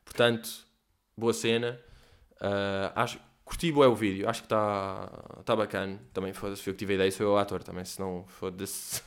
Portanto, 0.04 0.66
boa 1.16 1.32
cena. 1.32 1.80
Ah, 2.42 2.92
acho, 2.96 3.20
curti 3.44 3.70
bué 3.70 3.86
o 3.86 3.94
vídeo, 3.94 4.28
acho 4.28 4.40
que 4.40 4.46
está 4.46 5.06
tá 5.44 5.54
bacana. 5.54 6.00
Também 6.12 6.32
foda-se, 6.32 6.62
foi 6.62 6.72
eu 6.72 6.74
que 6.74 6.80
tive 6.80 6.94
a 6.94 6.96
ideia, 6.96 7.12
sou 7.12 7.24
eu 7.24 7.32
o 7.34 7.36
ator 7.36 7.62
também, 7.62 7.84
se 7.84 8.00
não 8.00 8.24
foda-se. 8.26 9.00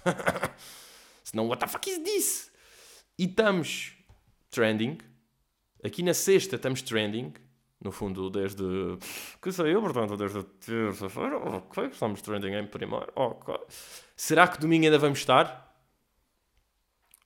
se 1.22 1.36
não, 1.36 1.48
what 1.48 1.60
the 1.60 1.68
fuck 1.68 1.90
is 1.90 2.00
this? 2.00 2.52
E 3.20 3.26
estamos 3.26 3.94
trending. 4.50 4.98
Aqui 5.84 6.02
na 6.02 6.14
sexta 6.14 6.56
estamos 6.56 6.82
trending. 6.82 7.34
No 7.84 7.92
fundo, 7.92 8.30
desde. 8.30 8.64
Que 9.42 9.52
sei 9.52 9.76
eu, 9.76 9.82
portanto, 9.82 10.16
desde 10.16 10.42
terça-feira. 10.44 11.38
Ok, 11.38 11.88
estamos 11.88 12.22
trending 12.22 12.54
em 12.54 12.66
primeiro. 12.66 13.12
Ok. 13.16 13.54
Será 14.16 14.48
que 14.48 14.60
domingo 14.60 14.86
ainda 14.86 14.98
vamos 14.98 15.20
estar? 15.20 15.76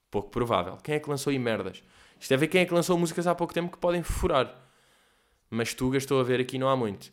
Pouco 0.10 0.30
provável. 0.32 0.76
Quem 0.78 0.96
é 0.96 1.00
que 1.00 1.10
lançou 1.10 1.30
aí 1.30 1.38
merdas? 1.38 1.84
Isto 2.20 2.34
é 2.34 2.38
ver 2.38 2.48
quem 2.48 2.62
é 2.62 2.66
que 2.66 2.74
lançou 2.74 2.98
músicas 2.98 3.28
há 3.28 3.36
pouco 3.36 3.54
tempo 3.54 3.72
que 3.72 3.78
podem 3.78 4.02
furar. 4.02 4.69
Mas 5.50 5.74
Tuga, 5.74 5.98
estou 5.98 6.20
a 6.20 6.24
ver 6.24 6.40
aqui, 6.40 6.58
não 6.58 6.70
há 6.70 6.76
muito. 6.76 7.12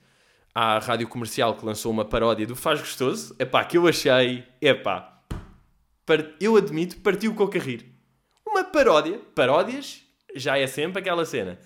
Há 0.55 0.77
a 0.77 0.79
rádio 0.79 1.09
comercial 1.09 1.55
que 1.57 1.65
lançou 1.65 1.91
uma 1.93 2.05
paródia 2.05 2.47
do 2.47 2.57
Faz 2.57 2.81
Gostoso. 2.81 3.35
Epá, 3.39 3.65
que 3.65 3.77
eu 3.77 3.87
achei. 3.87 4.45
Epá. 4.61 5.23
par- 6.05 6.33
Eu 6.41 6.57
admito, 6.57 6.99
partiu 7.01 7.35
com 7.35 7.45
a 7.45 7.59
rir. 7.59 7.93
Uma 8.47 8.65
paródia. 8.65 9.21
Paródias 9.35 10.03
já 10.35 10.59
é 10.59 10.67
sempre 10.67 11.01
aquela 11.01 11.25
cena. 11.25 11.59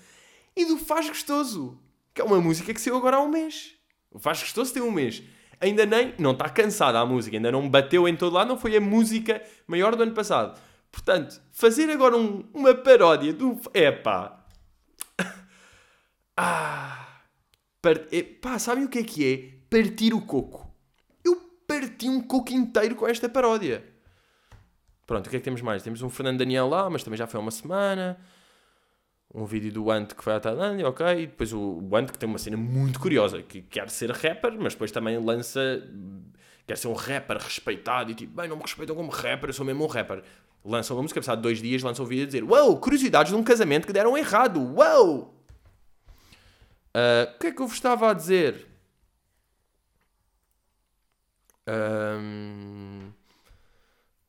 E 0.55 0.65
do 0.65 0.77
Faz 0.77 1.07
Gostoso, 1.07 1.79
que 2.13 2.21
é 2.21 2.23
uma 2.23 2.41
música 2.41 2.73
que 2.73 2.81
saiu 2.81 2.97
agora 2.97 3.17
há 3.17 3.21
um 3.21 3.29
mês. 3.29 3.73
O 4.11 4.19
Faz 4.19 4.39
Gostoso 4.41 4.73
tem 4.73 4.81
um 4.81 4.91
mês. 4.91 5.23
Ainda 5.59 5.85
nem, 5.85 6.13
não 6.17 6.31
está 6.31 6.49
cansada 6.49 6.99
a 6.99 7.05
música, 7.05 7.37
ainda 7.37 7.51
não 7.51 7.69
bateu 7.69 8.07
em 8.07 8.15
todo 8.15 8.33
lado, 8.33 8.47
não 8.47 8.57
foi 8.57 8.75
a 8.75 8.81
música 8.81 9.41
maior 9.67 9.95
do 9.95 10.03
ano 10.03 10.11
passado. 10.13 10.59
Portanto, 10.91 11.39
fazer 11.53 11.89
agora 11.89 12.17
um, 12.17 12.43
uma 12.53 12.73
paródia 12.73 13.31
do. 13.31 13.57
Epá! 13.73 14.40
Ah! 16.41 17.21
Part... 17.81 18.23
Pá, 18.41 18.59
sabem 18.59 18.85
o 18.85 18.89
que 18.89 18.99
é 18.99 19.03
que 19.03 19.33
é? 19.33 19.51
Partir 19.69 20.13
o 20.13 20.21
coco. 20.21 20.69
Eu 21.23 21.35
parti 21.67 22.09
um 22.09 22.21
coco 22.21 22.51
inteiro 22.51 22.95
com 22.95 23.07
esta 23.07 23.29
paródia. 23.29 23.83
Pronto, 25.05 25.27
o 25.27 25.29
que 25.29 25.35
é 25.35 25.39
que 25.39 25.45
temos 25.45 25.61
mais? 25.61 25.83
Temos 25.83 26.01
um 26.01 26.09
Fernando 26.09 26.39
Daniel 26.39 26.67
lá, 26.67 26.89
mas 26.89 27.03
também 27.03 27.17
já 27.17 27.27
foi 27.27 27.39
há 27.39 27.41
uma 27.41 27.51
semana. 27.51 28.17
Um 29.33 29.45
vídeo 29.45 29.71
do 29.71 29.89
Ant 29.89 30.13
que 30.13 30.23
foi 30.23 30.33
à 30.33 30.39
Tailândia, 30.39 30.87
ok. 30.87 31.05
E 31.23 31.27
depois 31.27 31.53
o 31.53 31.89
Ant 31.95 32.11
que 32.11 32.17
tem 32.17 32.27
uma 32.27 32.37
cena 32.37 32.57
muito 32.57 32.99
curiosa, 32.99 33.41
que 33.41 33.61
quer 33.61 33.89
ser 33.89 34.11
rapper, 34.11 34.55
mas 34.59 34.73
depois 34.73 34.91
também 34.91 35.17
lança. 35.17 35.61
Quer 36.67 36.77
ser 36.77 36.87
um 36.87 36.93
rapper 36.93 37.37
respeitado 37.37 38.11
e 38.11 38.15
tipo, 38.15 38.35
bem, 38.35 38.47
não 38.47 38.55
me 38.55 38.61
respeitam 38.61 38.95
como 38.95 39.09
rapper, 39.09 39.49
eu 39.49 39.53
sou 39.53 39.65
mesmo 39.65 39.83
um 39.83 39.87
rapper. 39.87 40.23
Lança 40.63 40.93
uma 40.93 41.01
música, 41.01 41.19
passado 41.19 41.41
dois 41.41 41.61
dias, 41.61 41.81
lança 41.81 42.03
um 42.03 42.05
vídeo 42.05 42.23
a 42.23 42.25
dizer: 42.27 42.43
Uou, 42.43 42.77
curiosidades 42.77 43.31
de 43.31 43.37
um 43.37 43.43
casamento 43.43 43.87
que 43.87 43.93
deram 43.93 44.17
errado, 44.17 44.61
uou! 44.61 45.40
Uh, 46.93 47.35
o 47.35 47.39
que 47.39 47.47
é 47.47 47.51
que 47.51 47.61
eu 47.61 47.67
vos 47.67 47.77
estava 47.77 48.09
a 48.09 48.13
dizer? 48.13 48.67
Um... 51.67 53.11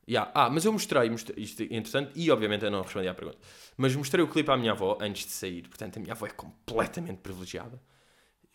Yeah. 0.09 0.31
Ah, 0.35 0.51
mas 0.51 0.65
eu 0.65 0.73
mostrei, 0.73 1.09
mostrei 1.09 1.43
isto 1.43 1.63
é 1.63 1.67
interessante, 1.67 2.13
e 2.15 2.31
obviamente 2.31 2.65
eu 2.65 2.71
não 2.71 2.83
respondi 2.83 3.09
à 3.09 3.15
pergunta, 3.15 3.39
mas 3.77 3.95
mostrei 3.95 4.23
o 4.23 4.29
clipe 4.29 4.51
à 4.51 4.57
minha 4.57 4.73
avó 4.73 4.99
antes 5.01 5.25
de 5.25 5.33
sair, 5.33 5.63
portanto 5.69 5.97
a 5.97 6.01
minha 6.01 6.13
avó 6.13 6.27
é 6.27 6.31
completamente 6.31 7.19
privilegiada. 7.19 7.81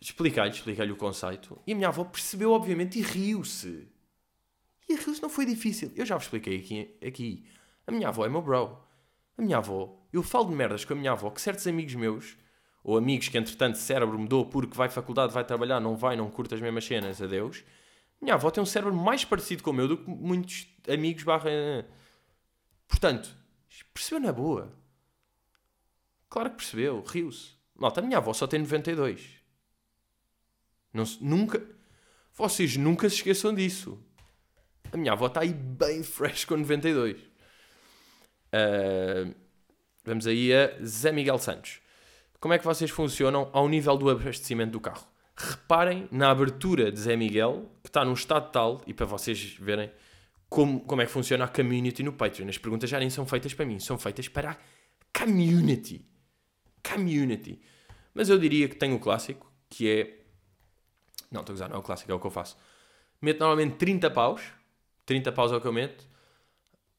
Expliquei-lhe, 0.00 0.50
expliquei-lhe 0.50 0.92
o 0.92 0.96
conceito, 0.96 1.60
e 1.66 1.72
a 1.72 1.74
minha 1.74 1.88
avó 1.88 2.04
percebeu 2.04 2.52
obviamente 2.52 2.98
e 2.98 3.02
riu-se. 3.02 3.88
E 4.88 4.94
riu-se 4.94 5.22
não 5.22 5.28
foi 5.30 5.46
difícil, 5.46 5.90
eu 5.96 6.06
já 6.06 6.16
vos 6.16 6.24
expliquei 6.24 6.58
aqui, 6.58 6.98
aqui. 7.04 7.46
A 7.86 7.90
minha 7.90 8.08
avó 8.08 8.24
é 8.24 8.28
meu 8.28 8.42
bro. 8.42 8.78
A 9.36 9.42
minha 9.42 9.56
avó, 9.56 9.98
eu 10.12 10.22
falo 10.22 10.50
de 10.50 10.54
merdas 10.54 10.84
com 10.84 10.92
a 10.92 10.96
minha 10.96 11.12
avó 11.12 11.30
que 11.30 11.40
certos 11.40 11.66
amigos 11.66 11.94
meus, 11.94 12.36
ou 12.88 12.96
amigos 12.96 13.28
que 13.28 13.36
entretanto 13.36 13.74
o 13.74 13.78
cérebro 13.78 14.18
mudou 14.18 14.46
porque 14.46 14.76
vai 14.76 14.88
faculdade, 14.88 15.32
vai 15.32 15.44
trabalhar, 15.44 15.80
não 15.80 15.96
vai, 15.96 16.16
não 16.16 16.30
curta 16.30 16.54
as 16.54 16.60
mesmas 16.60 16.84
cenas, 16.84 17.20
adeus 17.20 17.62
minha 18.20 18.34
avó 18.34 18.50
tem 18.50 18.62
um 18.62 18.66
cérebro 18.66 18.94
mais 18.94 19.24
parecido 19.24 19.62
com 19.62 19.70
o 19.70 19.74
meu 19.74 19.88
do 19.88 19.96
que 19.96 20.10
muitos 20.10 20.66
amigos 20.88 21.22
barra... 21.22 21.50
Portanto, 22.88 23.30
percebeu 23.94 24.20
na 24.20 24.32
boa. 24.32 24.72
Claro 26.28 26.50
que 26.50 26.56
percebeu, 26.56 27.02
riu-se. 27.02 27.52
Malta, 27.74 28.00
a 28.00 28.02
minha 28.02 28.18
avó 28.18 28.32
só 28.32 28.46
tem 28.46 28.58
92. 28.60 29.22
Não, 30.92 31.04
nunca... 31.20 31.62
Vocês 32.32 32.76
nunca 32.76 33.08
se 33.08 33.16
esqueçam 33.16 33.54
disso. 33.54 34.02
A 34.92 34.96
minha 34.96 35.12
avó 35.12 35.26
está 35.26 35.40
aí 35.40 35.52
bem 35.52 36.02
fresh 36.02 36.44
com 36.44 36.56
92. 36.56 37.20
Uh, 37.20 37.24
ah, 38.52 39.34
vamos 40.04 40.26
aí 40.26 40.52
a 40.52 40.84
Zé 40.84 41.12
Miguel 41.12 41.38
Santos. 41.38 41.80
Como 42.40 42.54
é 42.54 42.58
que 42.58 42.64
vocês 42.64 42.90
funcionam 42.90 43.48
ao 43.52 43.68
nível 43.68 43.96
do 43.96 44.08
abastecimento 44.10 44.72
do 44.72 44.80
carro? 44.80 45.06
reparem 45.38 46.08
na 46.10 46.30
abertura 46.30 46.90
de 46.90 46.98
Zé 46.98 47.16
Miguel, 47.16 47.70
que 47.82 47.88
está 47.88 48.04
num 48.04 48.12
estado 48.12 48.50
tal, 48.50 48.82
e 48.86 48.92
para 48.92 49.06
vocês 49.06 49.56
verem 49.60 49.90
como, 50.48 50.80
como 50.80 51.00
é 51.00 51.06
que 51.06 51.12
funciona 51.12 51.44
a 51.44 51.48
community 51.48 52.02
no 52.02 52.12
Patreon. 52.12 52.48
As 52.48 52.58
perguntas 52.58 52.90
já 52.90 52.98
nem 52.98 53.08
são 53.08 53.24
feitas 53.24 53.54
para 53.54 53.64
mim, 53.64 53.78
são 53.78 53.96
feitas 53.96 54.28
para 54.28 54.50
a 54.50 54.56
community. 55.18 56.04
Community. 56.82 57.60
Mas 58.12 58.28
eu 58.28 58.38
diria 58.38 58.68
que 58.68 58.74
tem 58.74 58.92
o 58.92 58.98
clássico, 58.98 59.50
que 59.68 59.88
é. 59.88 60.18
Não, 61.30 61.42
estou 61.42 61.52
a 61.52 61.54
usar, 61.54 61.68
não 61.68 61.76
é 61.76 61.78
o 61.78 61.82
clássico, 61.82 62.10
é 62.10 62.14
o 62.14 62.18
que 62.18 62.26
eu 62.26 62.30
faço. 62.30 62.56
Meto 63.22 63.38
normalmente 63.38 63.76
30 63.76 64.10
paus. 64.10 64.42
30 65.06 65.30
paus 65.32 65.52
é 65.52 65.56
o 65.56 65.60
que 65.60 65.66
eu 65.66 65.72
meto. 65.72 66.02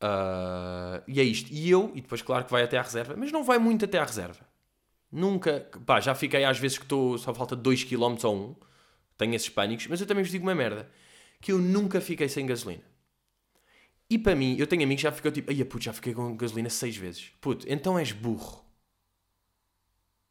Uh, 0.02 1.04
e 1.08 1.20
é 1.20 1.24
isto. 1.24 1.52
E 1.52 1.70
eu, 1.70 1.92
e 1.94 2.02
depois, 2.02 2.22
claro 2.22 2.46
que 2.46 2.52
vai 2.52 2.64
até 2.64 2.78
à 2.78 2.82
reserva, 2.82 3.16
mas 3.18 3.32
não 3.32 3.44
vai 3.44 3.58
muito 3.58 3.84
até 3.84 3.98
à 3.98 4.06
reserva. 4.06 4.49
Nunca, 5.12 5.68
pá, 5.86 6.00
já 6.00 6.14
fiquei 6.14 6.44
às 6.44 6.60
vezes 6.60 6.78
que 6.78 6.86
estou, 6.86 7.18
só 7.18 7.34
falta 7.34 7.56
2 7.56 7.84
km 7.84 8.16
ou 8.24 8.36
1, 8.36 8.56
tenho 9.18 9.36
esses 9.36 9.50
pânicos, 9.50 9.88
mas 9.88 10.00
eu 10.00 10.08
também 10.08 10.24
vos 10.24 10.32
digo 10.32 10.46
uma 10.46 10.56
merda, 10.56 10.90
que 11.42 11.52
eu 11.52 11.58
nunca 11.58 12.00
fiquei 12.00 12.30
sem 12.30 12.46
gasolina. 12.46 12.84
E 14.10 14.18
para 14.18 14.36
mim, 14.36 14.56
eu 14.58 14.66
tenho 14.66 14.84
amigos 14.84 15.02
que 15.02 15.08
já 15.08 15.12
ficam 15.12 15.32
tipo, 15.32 15.52
ai 15.52 15.64
puto, 15.64 15.84
já 15.84 15.94
fiquei 15.94 16.14
com 16.14 16.36
gasolina 16.36 16.70
6 16.70 16.98
vezes. 16.98 17.32
Puto, 17.40 17.66
então 17.70 17.98
és 17.98 18.12
burro. 18.12 18.66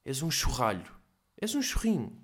És 0.05 0.23
um 0.23 0.31
churralho. 0.31 0.91
És 1.41 1.55
um 1.55 1.63
churrinho. 1.63 2.21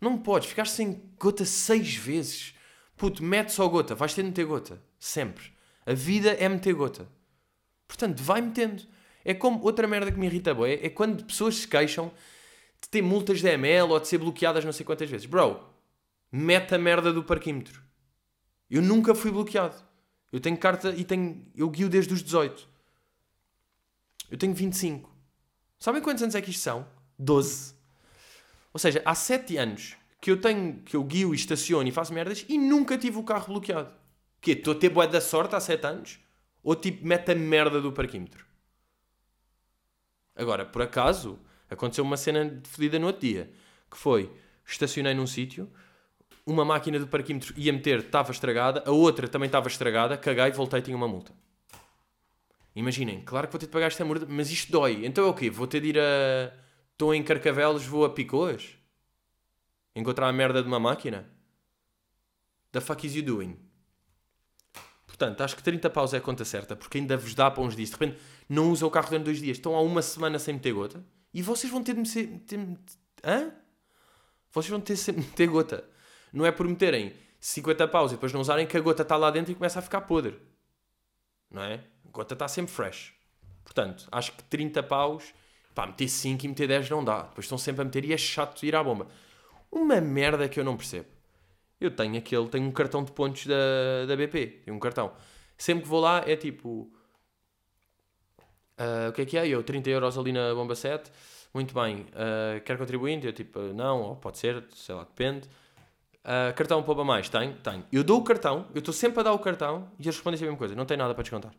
Não 0.00 0.18
podes 0.18 0.48
ficar 0.48 0.66
sem 0.66 1.10
gota 1.18 1.44
6 1.44 1.94
vezes. 1.96 2.54
Puto, 2.96 3.22
mete 3.22 3.50
só 3.50 3.66
gota, 3.66 3.94
vais 3.94 4.12
ter 4.12 4.22
de 4.22 4.28
meter 4.28 4.44
gota. 4.44 4.82
Sempre. 4.98 5.52
A 5.86 5.94
vida 5.94 6.32
é 6.32 6.48
meter 6.48 6.74
gota. 6.74 7.08
Portanto, 7.88 8.22
vai 8.22 8.42
metendo. 8.42 8.82
É 9.24 9.32
como 9.32 9.62
outra 9.62 9.86
merda 9.86 10.12
que 10.12 10.18
me 10.18 10.26
irrita 10.26 10.54
bem, 10.54 10.78
é 10.82 10.88
quando 10.88 11.24
pessoas 11.24 11.56
se 11.56 11.68
queixam 11.68 12.12
de 12.80 12.88
ter 12.88 13.00
multas 13.00 13.40
de 13.40 13.48
ML 13.48 13.90
ou 13.90 13.98
de 13.98 14.06
ser 14.06 14.18
bloqueadas 14.18 14.64
não 14.64 14.72
sei 14.72 14.84
quantas 14.84 15.08
vezes. 15.08 15.26
Bro, 15.26 15.60
mete 16.30 16.74
a 16.74 16.78
merda 16.78 17.12
do 17.12 17.24
parquímetro. 17.24 17.82
Eu 18.70 18.82
nunca 18.82 19.14
fui 19.14 19.30
bloqueado. 19.30 19.76
Eu 20.30 20.40
tenho 20.40 20.56
carta 20.58 20.90
e 20.90 21.04
tenho. 21.04 21.46
Eu 21.54 21.70
guio 21.70 21.88
desde 21.88 22.12
os 22.12 22.22
18. 22.22 22.68
Eu 24.30 24.36
tenho 24.36 24.52
25. 24.52 25.10
Sabem 25.78 26.02
quantos 26.02 26.22
anos 26.22 26.34
é 26.34 26.42
que 26.42 26.50
isto 26.50 26.62
são? 26.62 26.86
12. 27.18 27.74
Ou 28.72 28.78
seja, 28.80 29.00
há 29.04 29.14
7 29.14 29.56
anos 29.56 29.96
que 30.20 30.30
eu 30.30 30.40
tenho, 30.40 30.82
que 30.82 30.96
eu 30.96 31.04
guio 31.04 31.32
e 31.32 31.36
estaciono 31.36 31.88
e 31.88 31.92
faço 31.92 32.12
merdas 32.12 32.44
e 32.48 32.58
nunca 32.58 32.98
tive 32.98 33.18
o 33.18 33.22
carro 33.22 33.46
bloqueado. 33.46 33.92
Que 34.40 34.52
Estou 34.52 34.74
a 34.74 34.76
ter 34.76 34.88
boa 34.88 35.06
da 35.06 35.20
sorte 35.20 35.54
há 35.54 35.60
7 35.60 35.86
anos? 35.86 36.18
Ou 36.62 36.74
tipo, 36.74 37.06
mete 37.06 37.30
a 37.30 37.34
merda 37.34 37.80
do 37.80 37.92
parquímetro? 37.92 38.44
Agora, 40.36 40.64
por 40.64 40.82
acaso, 40.82 41.38
aconteceu 41.70 42.04
uma 42.04 42.16
cena 42.16 42.60
fodida 42.64 42.98
no 42.98 43.06
outro 43.06 43.22
dia, 43.22 43.52
que 43.90 43.96
foi, 43.96 44.30
estacionei 44.66 45.14
num 45.14 45.26
sítio, 45.26 45.70
uma 46.46 46.64
máquina 46.64 46.98
do 46.98 47.06
parquímetro 47.06 47.54
ia 47.56 47.72
meter, 47.72 48.00
estava 48.00 48.30
estragada, 48.30 48.82
a 48.86 48.90
outra 48.90 49.28
também 49.28 49.46
estava 49.46 49.68
estragada, 49.68 50.16
caguei, 50.16 50.50
voltei 50.50 50.80
e 50.80 50.82
tinha 50.82 50.96
uma 50.96 51.08
multa. 51.08 51.32
Imaginem, 52.76 53.22
claro 53.22 53.46
que 53.46 53.52
vou 53.52 53.60
ter 53.60 53.66
de 53.66 53.72
pagar 53.72 53.86
esta 53.86 54.04
multa, 54.04 54.26
mas 54.28 54.50
isto 54.50 54.70
dói. 54.70 55.06
Então 55.06 55.24
é 55.24 55.28
o 55.28 55.34
quê? 55.34 55.48
Vou 55.48 55.66
ter 55.66 55.80
de 55.80 55.88
ir 55.88 55.98
a... 55.98 56.52
Estou 56.92 57.14
em 57.14 57.22
Carcavelos, 57.22 57.84
vou 57.84 58.04
a 58.04 58.10
Picoas? 58.10 58.76
Encontrar 59.94 60.28
a 60.28 60.32
merda 60.32 60.60
de 60.60 60.68
uma 60.68 60.80
máquina? 60.80 61.28
The 62.72 62.80
fuck 62.80 63.06
is 63.06 63.14
you 63.14 63.22
doing? 63.22 63.56
Portanto, 65.06 65.42
acho 65.42 65.54
que 65.54 65.62
30 65.62 65.88
paus 65.90 66.12
é 66.12 66.16
a 66.16 66.20
conta 66.20 66.44
certa, 66.44 66.74
porque 66.74 66.98
ainda 66.98 67.16
vos 67.16 67.34
dá 67.34 67.48
para 67.48 67.62
uns 67.62 67.76
dias. 67.76 67.90
De 67.90 67.94
repente, 67.94 68.18
não 68.48 68.70
usa 68.70 68.86
o 68.86 68.90
carro 68.90 69.08
durante 69.08 69.24
dois 69.24 69.38
dias, 69.38 69.56
estão 69.56 69.74
há 69.74 69.80
uma 69.80 70.02
semana 70.02 70.38
sem 70.38 70.54
meter 70.54 70.72
gota, 70.72 71.04
e 71.32 71.42
vocês 71.42 71.72
vão 71.72 71.82
ter 71.82 71.94
de 71.94 72.00
meter. 72.00 72.58
Hã? 73.24 73.52
Vocês 74.52 74.70
vão 74.70 74.80
ter 74.80 74.94
de 74.94 75.12
meter 75.12 75.48
gota. 75.48 75.84
Não 76.32 76.46
é 76.46 76.52
por 76.52 76.66
meterem 76.68 77.12
50 77.40 77.88
paus 77.88 78.12
e 78.12 78.14
depois 78.14 78.32
não 78.32 78.40
usarem 78.40 78.66
que 78.66 78.76
a 78.76 78.80
gota 78.80 79.02
está 79.02 79.16
lá 79.16 79.30
dentro 79.30 79.50
e 79.50 79.54
começa 79.54 79.78
a 79.78 79.82
ficar 79.82 80.02
podre. 80.02 80.40
Não 81.50 81.62
é? 81.62 81.84
A 82.06 82.10
gota 82.10 82.34
está 82.34 82.46
sempre 82.46 82.72
fresh. 82.72 83.12
Portanto, 83.64 84.06
acho 84.12 84.32
que 84.32 84.44
30 84.44 84.82
paus, 84.82 85.34
pá, 85.74 85.86
meter 85.86 86.08
5 86.08 86.44
e 86.44 86.48
meter 86.48 86.68
10 86.68 86.90
não 86.90 87.04
dá. 87.04 87.22
Depois 87.22 87.46
estão 87.46 87.58
sempre 87.58 87.82
a 87.82 87.84
meter 87.84 88.04
e 88.04 88.12
é 88.12 88.16
chato 88.16 88.64
ir 88.64 88.76
à 88.76 88.82
bomba. 88.82 89.08
Uma 89.70 90.00
merda 90.00 90.48
que 90.48 90.60
eu 90.60 90.64
não 90.64 90.76
percebo. 90.76 91.08
Eu 91.80 91.90
tenho 91.90 92.16
aquele, 92.16 92.48
tenho 92.48 92.64
um 92.64 92.72
cartão 92.72 93.02
de 93.02 93.10
pontos 93.10 93.46
da, 93.46 94.06
da 94.06 94.16
BP. 94.16 94.62
Tenho 94.64 94.76
um 94.76 94.80
cartão. 94.80 95.12
Sempre 95.58 95.82
que 95.82 95.88
vou 95.88 96.00
lá 96.00 96.22
é 96.26 96.36
tipo 96.36 96.92
Uh, 98.78 99.10
o 99.10 99.12
que 99.12 99.22
é 99.22 99.26
que 99.26 99.38
é? 99.38 99.46
Eu, 99.48 99.62
30 99.62 99.90
euros 99.90 100.18
ali 100.18 100.32
na 100.32 100.54
bomba 100.54 100.74
7. 100.74 101.10
Muito 101.52 101.72
bem. 101.74 102.00
Uh, 102.00 102.60
quer 102.64 102.76
contribuinte? 102.76 103.26
Eu 103.26 103.32
tipo, 103.32 103.60
não, 103.72 104.02
ou 104.02 104.16
pode 104.16 104.38
ser, 104.38 104.64
sei 104.74 104.94
lá, 104.94 105.04
depende. 105.04 105.48
Uh, 106.24 106.52
cartão 106.56 106.82
poupa 106.82 107.04
mais? 107.04 107.28
Tenho, 107.28 107.54
tenho. 107.58 107.84
Eu 107.92 108.02
dou 108.02 108.18
o 108.20 108.24
cartão, 108.24 108.66
eu 108.74 108.80
estou 108.80 108.92
sempre 108.94 109.20
a 109.20 109.22
dar 109.22 109.32
o 109.32 109.38
cartão 109.38 109.88
e 109.98 110.02
eles 110.02 110.16
respondem 110.16 110.38
a 110.38 110.42
mesma 110.42 110.56
coisa. 110.56 110.74
Não 110.74 110.86
tem 110.86 110.96
nada 110.96 111.14
para 111.14 111.22
descontar. 111.22 111.52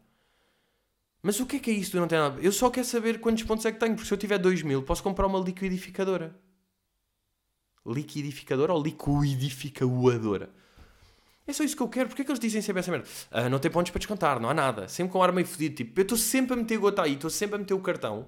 Mas 1.21 1.39
o 1.39 1.45
que 1.45 1.55
é 1.55 1.59
que 1.59 1.71
é 1.71 1.73
isso? 1.73 1.95
Não 1.97 2.07
tem 2.07 2.19
nada. 2.19 2.39
Eu 2.41 2.51
só 2.51 2.69
quero 2.69 2.85
saber 2.85 3.19
quantos 3.19 3.43
pontos 3.43 3.65
é 3.65 3.71
que 3.71 3.79
tenho, 3.79 3.93
porque 3.95 4.07
se 4.07 4.13
eu 4.13 4.17
tiver 4.17 4.37
2 4.37 4.61
mil, 4.63 4.83
posso 4.83 5.01
comprar 5.01 5.27
uma 5.27 5.39
liquidificadora. 5.39 6.35
Liquidificadora 7.85 8.73
ou 8.73 8.83
liquidificadora? 8.83 10.49
É 11.47 11.53
só 11.53 11.63
isso 11.63 11.75
que 11.75 11.83
eu 11.83 11.89
quero. 11.89 12.07
Porquê 12.09 12.23
é 12.23 12.25
que 12.25 12.31
eles 12.31 12.39
dizem 12.39 12.61
sempre 12.61 12.79
essa 12.79 12.91
merda? 12.91 13.07
Ah, 13.29 13.49
não 13.49 13.59
tem 13.59 13.69
pontos 13.69 13.91
para 13.91 13.99
descontar, 13.99 14.39
não 14.39 14.49
há 14.49 14.53
nada. 14.53 14.87
Sempre 14.87 15.13
com 15.13 15.19
um 15.19 15.23
ar 15.23 15.31
meio 15.31 15.45
fodido. 15.45 15.75
Tipo, 15.75 15.99
eu 15.99 16.03
estou 16.03 16.17
sempre 16.17 16.53
a 16.53 16.57
meter 16.57 16.77
gota 16.77 17.03
aí, 17.03 17.13
estou 17.13 17.29
sempre 17.29 17.55
a 17.55 17.59
meter 17.59 17.73
o 17.73 17.79
cartão. 17.79 18.27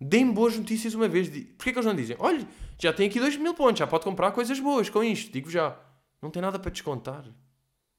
Deem 0.00 0.32
boas 0.32 0.56
notícias 0.56 0.94
uma 0.94 1.08
vez. 1.08 1.28
Porquê 1.28 1.70
é 1.70 1.72
que 1.72 1.78
eles 1.78 1.86
não 1.86 1.94
dizem? 1.94 2.16
Olha, 2.18 2.46
já 2.78 2.92
tem 2.92 3.08
aqui 3.08 3.20
2 3.20 3.36
mil 3.36 3.54
pontos, 3.54 3.78
já 3.78 3.86
pode 3.86 4.04
comprar 4.04 4.32
coisas 4.32 4.58
boas 4.58 4.88
com 4.88 5.04
isto. 5.04 5.30
Digo 5.32 5.50
já. 5.50 5.78
Não 6.20 6.30
tem 6.30 6.42
nada 6.42 6.58
para 6.58 6.70
descontar. 6.70 7.24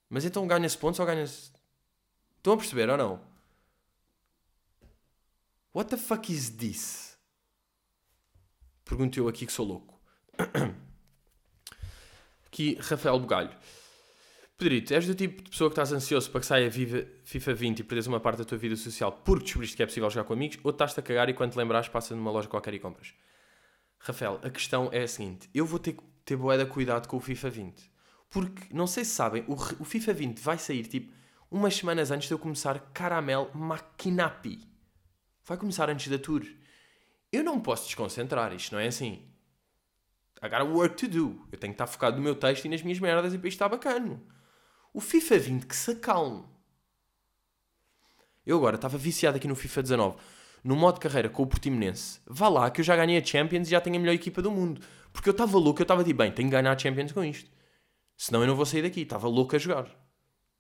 Mas 0.10 0.26
então 0.26 0.46
ganha-se 0.46 0.78
pontos 0.78 1.00
ou 1.00 1.06
ganha-se. 1.06 1.52
Estão 2.38 2.54
a 2.54 2.58
perceber 2.58 2.90
ou 2.90 2.98
não? 2.98 3.22
What 5.74 5.90
the 5.90 5.98
fuck 5.98 6.32
is 6.32 6.50
this? 6.50 7.18
Pergunto 8.84 9.18
eu 9.18 9.28
aqui 9.28 9.46
que 9.46 9.54
sou 9.54 9.66
louco. 9.66 10.00
Aqui, 12.48 12.78
Rafael 12.82 13.18
Bugalho. 13.18 13.56
Pedrito, 14.62 14.94
és 14.94 15.08
do 15.08 15.16
tipo 15.16 15.42
de 15.42 15.50
pessoa 15.50 15.72
que 15.72 15.74
estás 15.74 15.92
ansioso 15.92 16.30
para 16.30 16.40
que 16.40 16.46
saia 16.46 16.70
Viva, 16.70 17.04
FIFA 17.24 17.52
20 17.56 17.80
e 17.80 17.84
perdes 17.84 18.06
uma 18.06 18.20
parte 18.20 18.38
da 18.38 18.46
tua 18.46 18.60
vida 18.60 18.76
social 18.76 19.12
porque 19.12 19.46
descobriste 19.46 19.76
que 19.76 19.82
é 19.82 19.88
possível 19.88 20.08
jogar 20.08 20.24
com 20.24 20.34
amigos 20.34 20.60
ou 20.64 20.70
estás-te 20.70 21.00
a 21.00 21.02
cagar 21.02 21.28
e 21.30 21.34
quando 21.34 21.54
te 21.54 21.58
lembrares 21.58 21.90
passa 21.90 22.16
numa 22.16 22.30
loja 22.30 22.48
qualquer 22.48 22.76
e 22.76 22.80
compras? 22.80 23.16
Rafael, 23.98 24.40
a 24.44 24.52
questão 24.52 24.88
é 24.92 25.02
a 25.02 25.08
seguinte: 25.08 25.50
eu 25.52 25.66
vou 25.66 25.80
ter 25.80 25.94
que 25.94 26.04
ter 26.24 26.36
boeda 26.36 26.64
cuidado 26.64 27.08
com 27.08 27.18
o 27.18 27.20
FIFA 27.20 27.50
20. 27.50 27.92
Porque, 28.30 28.72
não 28.72 28.86
sei 28.86 29.04
se 29.04 29.10
sabem, 29.10 29.44
o, 29.48 29.54
o 29.54 29.84
FIFA 29.84 30.14
20 30.14 30.40
vai 30.40 30.60
sair 30.60 30.84
tipo 30.84 31.12
umas 31.50 31.76
semanas 31.76 32.12
antes 32.12 32.28
de 32.28 32.34
eu 32.36 32.38
começar 32.38 32.92
Caramel 32.94 33.50
Maquinapi. 33.56 34.60
Vai 35.44 35.58
começar 35.58 35.90
antes 35.90 36.08
da 36.08 36.20
tour. 36.20 36.46
Eu 37.32 37.44
não 37.44 37.60
posso 37.60 37.86
desconcentrar, 37.86 38.54
isto 38.54 38.74
não 38.74 38.80
é 38.80 38.86
assim. 38.86 39.28
Got 40.40 40.70
work 40.72 40.98
to 40.98 41.08
do. 41.08 41.48
Eu 41.52 41.58
tenho 41.58 41.74
que 41.74 41.82
estar 41.82 41.88
focado 41.88 42.18
no 42.18 42.22
meu 42.22 42.36
texto 42.36 42.66
e 42.66 42.70
nas 42.70 42.84
minhas 42.84 43.00
merdas 43.00 43.34
e 43.34 43.40
para 43.40 43.48
isto 43.48 43.56
está 43.56 43.68
bacana. 43.68 44.22
O 44.94 45.00
FIFA 45.00 45.40
20 45.40 45.66
que 45.66 45.76
se 45.76 45.92
acalme. 45.92 46.44
Eu 48.46 48.58
agora 48.58 48.76
estava 48.76 48.98
viciado 48.98 49.38
aqui 49.38 49.48
no 49.48 49.56
FIFA 49.56 49.84
19, 49.84 50.18
no 50.64 50.76
modo 50.76 51.00
carreira 51.00 51.30
com 51.30 51.44
o 51.44 51.48
Portimonense. 51.48 52.20
Vá 52.26 52.50
lá 52.50 52.70
que 52.70 52.82
eu 52.82 52.86
já 52.86 52.96
ganhei 52.96 53.18
a 53.18 53.24
Champions 53.24 53.68
e 53.68 53.72
já 53.72 53.80
tenho 53.80 53.96
a 53.96 54.00
melhor 54.00 54.14
equipa 54.14 54.42
do 54.42 54.52
mundo. 54.52 54.82
Porque 55.14 55.30
eu 55.30 55.32
estava 55.32 55.58
louco, 55.58 55.82
eu 55.82 55.84
estava 55.84 56.04
de 56.04 56.14
bem, 56.14 56.32
tenho 56.32 56.50
que 56.50 56.56
ganhar 56.56 56.72
a 56.72 56.78
Champions 56.78 57.12
com 57.12 57.24
isto. 57.24 57.50
Senão 58.18 58.42
eu 58.42 58.48
não 58.48 58.56
vou 58.56 58.66
sair 58.66 58.82
daqui, 58.82 59.02
estava 59.02 59.28
louco 59.28 59.56
a 59.56 59.60
jogar. 59.60 59.88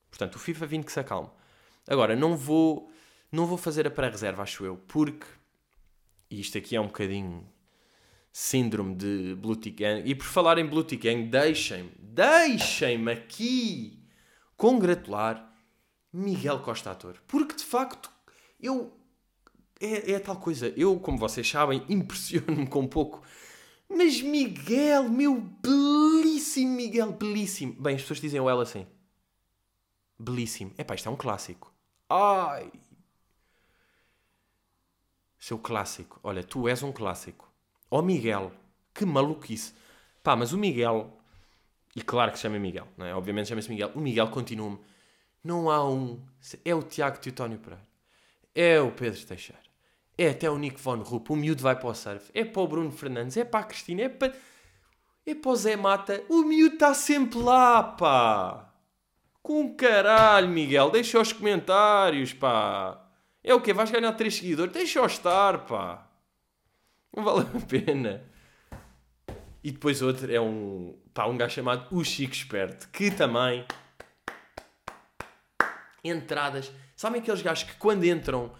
Portanto, 0.09 0.35
o 0.35 0.39
FIFA 0.39 0.65
20 0.65 0.85
que 0.85 0.91
se 0.91 0.99
acalme. 0.99 1.29
Agora, 1.87 2.15
não 2.15 2.37
vou, 2.37 2.91
não 3.31 3.45
vou 3.45 3.57
fazer 3.57 3.87
a 3.87 3.91
pré-reserva, 3.91 4.43
acho 4.43 4.65
eu, 4.65 4.77
porque 4.87 5.25
e 6.31 6.39
isto 6.39 6.57
aqui 6.57 6.77
é 6.77 6.81
um 6.81 6.87
bocadinho 6.87 7.45
síndrome 8.31 8.95
de 8.95 9.35
Blue 9.35 9.57
Tick 9.57 9.79
Gang. 9.79 10.09
E 10.09 10.15
por 10.15 10.25
falar 10.25 10.57
em 10.57 10.65
Blue 10.65 10.83
Tick 10.83 11.03
Gang, 11.03 11.27
deixem-me, 11.27 11.91
deixem-me 11.99 13.11
aqui 13.11 14.00
congratular 14.61 15.51
Miguel 16.13 16.59
Costa 16.59 16.91
Ator. 16.91 17.15
Porque 17.27 17.55
de 17.55 17.65
facto, 17.65 18.11
eu. 18.61 18.95
É, 19.79 20.11
é 20.11 20.19
tal 20.19 20.35
coisa. 20.35 20.71
Eu, 20.77 20.99
como 20.99 21.17
vocês 21.17 21.49
sabem, 21.49 21.83
impressiono-me 21.89 22.67
com 22.67 22.87
pouco. 22.87 23.23
Mas 23.89 24.21
Miguel, 24.21 25.09
meu 25.09 25.41
belíssimo 25.41 26.75
Miguel, 26.75 27.11
belíssimo. 27.11 27.73
Bem, 27.73 27.95
as 27.95 28.03
pessoas 28.03 28.21
dizem 28.21 28.39
o 28.39 28.47
ela 28.47 28.61
assim. 28.61 28.85
Belíssimo. 30.19 30.71
É 30.77 30.83
pá, 30.83 30.93
isto 30.93 31.09
é 31.09 31.11
um 31.11 31.15
clássico. 31.15 31.73
Ai! 32.07 32.71
Seu 35.39 35.57
clássico. 35.57 36.19
Olha, 36.21 36.43
tu 36.43 36.67
és 36.67 36.83
um 36.83 36.91
clássico. 36.91 37.51
Ó 37.89 37.97
oh, 37.97 38.01
Miguel, 38.03 38.51
que 38.93 39.05
maluquice. 39.05 39.73
Pá, 40.21 40.35
mas 40.35 40.53
o 40.53 40.57
Miguel 40.59 41.19
e 41.95 42.01
claro 42.01 42.31
que 42.31 42.37
se 42.37 42.43
chama 42.43 42.57
Miguel, 42.59 42.87
não 42.97 43.05
é? 43.05 43.13
Obviamente 43.13 43.49
chama-se 43.49 43.69
Miguel. 43.69 43.91
O 43.95 43.99
Miguel 43.99 44.29
continua-me. 44.29 44.79
Não 45.43 45.69
há 45.69 45.87
um. 45.87 46.21
É 46.63 46.73
o 46.73 46.83
Tiago 46.83 47.19
Teutónio 47.19 47.57
Pereira. 47.57 47.85
É 48.53 48.79
o 48.79 48.91
Pedro 48.91 49.25
Teixeira. 49.25 49.61
É 50.17 50.29
até 50.29 50.49
o 50.49 50.57
Nico 50.57 50.79
Von 50.79 50.97
Rupp. 50.97 51.31
O 51.31 51.35
miúdo 51.35 51.63
vai 51.63 51.75
para 51.75 51.89
o 51.89 51.95
surf. 51.95 52.29
É 52.33 52.45
para 52.45 52.61
o 52.61 52.67
Bruno 52.67 52.91
Fernandes. 52.91 53.37
É 53.37 53.43
para 53.43 53.61
a 53.61 53.63
Cristina. 53.63 54.03
É 54.03 54.09
para. 54.09 54.33
É 55.25 55.35
para 55.35 55.51
o 55.51 55.55
Zé 55.55 55.75
Mata. 55.75 56.23
O 56.29 56.43
miúdo 56.43 56.75
está 56.75 56.93
sempre 56.93 57.39
lá, 57.39 57.83
pá. 57.83 58.71
Com 59.41 59.73
caralho, 59.75 60.47
Miguel. 60.47 60.91
Deixa 60.91 61.19
os 61.19 61.33
comentários, 61.33 62.33
pá. 62.33 63.01
É 63.43 63.53
o 63.53 63.59
quê? 63.59 63.73
Vais 63.73 63.89
ganhar 63.89 64.13
3 64.13 64.33
seguidores? 64.35 64.73
Deixa-os 64.73 65.13
estar, 65.13 65.65
pá. 65.65 66.07
Não 67.15 67.23
vale 67.23 67.41
a 67.41 67.65
pena. 67.65 68.30
E 69.63 69.71
depois 69.71 70.01
outro 70.01 70.31
é 70.31 70.41
um, 70.41 70.97
pá, 71.13 71.27
um 71.27 71.37
gajo 71.37 71.55
chamado 71.55 71.87
O 71.95 72.03
Chico 72.03 72.33
Esperto, 72.33 72.89
que 72.89 73.11
também. 73.11 73.65
Entradas. 76.03 76.71
Sabem 76.95 77.21
aqueles 77.21 77.41
gajos 77.41 77.63
que 77.63 77.75
quando 77.75 78.03
entram 78.05 78.51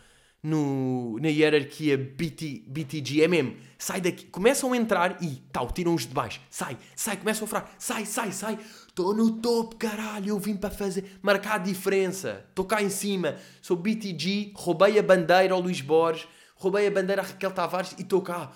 no, 0.43 1.19
na 1.19 1.27
hierarquia 1.27 1.97
BT, 1.97 2.63
BTG, 2.67 3.23
é 3.23 3.27
mesmo, 3.27 3.55
sai 3.77 4.01
daqui, 4.01 4.25
começam 4.25 4.73
a 4.73 4.77
entrar 4.77 5.21
e 5.21 5.35
tal, 5.51 5.69
tiram 5.71 5.93
os 5.93 6.07
de 6.07 6.13
baixo, 6.13 6.41
sai, 6.49 6.77
sai, 6.95 7.17
começam 7.17 7.45
a 7.45 7.47
falar, 7.47 7.75
sai, 7.77 8.05
sai, 8.05 8.31
sai, 8.31 8.59
estou 8.87 9.13
no 9.13 9.39
topo, 9.39 9.75
caralho, 9.75 10.29
eu 10.29 10.39
vim 10.39 10.55
para 10.55 10.71
fazer, 10.71 11.19
marcar 11.21 11.55
a 11.55 11.59
diferença, 11.59 12.43
estou 12.49 12.65
cá 12.65 12.81
em 12.81 12.89
cima, 12.89 13.35
sou 13.61 13.77
BTG, 13.77 14.53
roubei 14.55 14.97
a 14.97 15.03
bandeira 15.03 15.53
ao 15.53 15.61
Luís 15.61 15.81
Borges, 15.81 16.27
roubei 16.55 16.87
a 16.87 16.91
bandeira 16.91 17.21
a 17.21 17.25
Raquel 17.25 17.51
Tavares 17.51 17.93
e 17.97 18.01
estou 18.01 18.21
cá. 18.21 18.51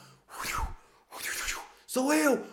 Sou 1.95 2.13
eu! 2.13 2.45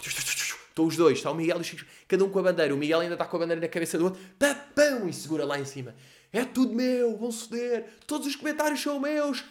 Estão 0.00 0.86
os 0.86 0.96
dois, 0.96 1.18
está 1.18 1.30
o 1.30 1.34
Miguel 1.34 1.58
e 1.58 1.60
o 1.60 1.64
Chico, 1.64 1.84
cada 2.08 2.24
um 2.24 2.30
com 2.30 2.38
a 2.38 2.42
bandeira. 2.42 2.74
O 2.74 2.78
Miguel 2.78 3.00
ainda 3.00 3.16
está 3.16 3.26
com 3.26 3.36
a 3.36 3.40
bandeira 3.40 3.60
na 3.60 3.68
cabeça 3.68 3.98
do 3.98 4.04
outro, 4.04 4.18
papão, 4.38 5.06
e 5.06 5.12
segura 5.12 5.44
lá 5.44 5.60
em 5.60 5.66
cima. 5.66 5.94
É 6.32 6.42
tudo 6.42 6.72
meu, 6.72 7.18
vão 7.18 7.30
ceder, 7.30 7.84
todos 8.06 8.26
os 8.26 8.34
comentários 8.34 8.80
são 8.80 8.98
meus. 8.98 9.44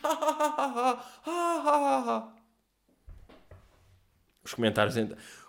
Os 4.43 4.56
comentários. 4.56 4.96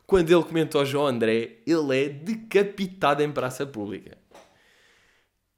Quando 0.06 0.30
ele 0.30 0.44
comentou 0.44 0.82
ao 0.82 0.86
João 0.86 1.06
André, 1.06 1.60
ele 1.66 1.98
é 1.98 2.10
decapitado 2.10 3.22
em 3.22 3.32
praça 3.32 3.64
pública. 3.64 4.18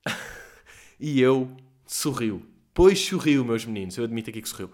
e 1.00 1.20
eu 1.20 1.50
sorriu. 1.84 2.46
Pois 2.72 3.00
sorriu, 3.00 3.44
meus 3.44 3.64
meninos. 3.64 3.96
Eu 3.96 4.04
admito 4.04 4.30
aqui 4.30 4.40
que 4.40 4.48
sorriu. 4.48 4.70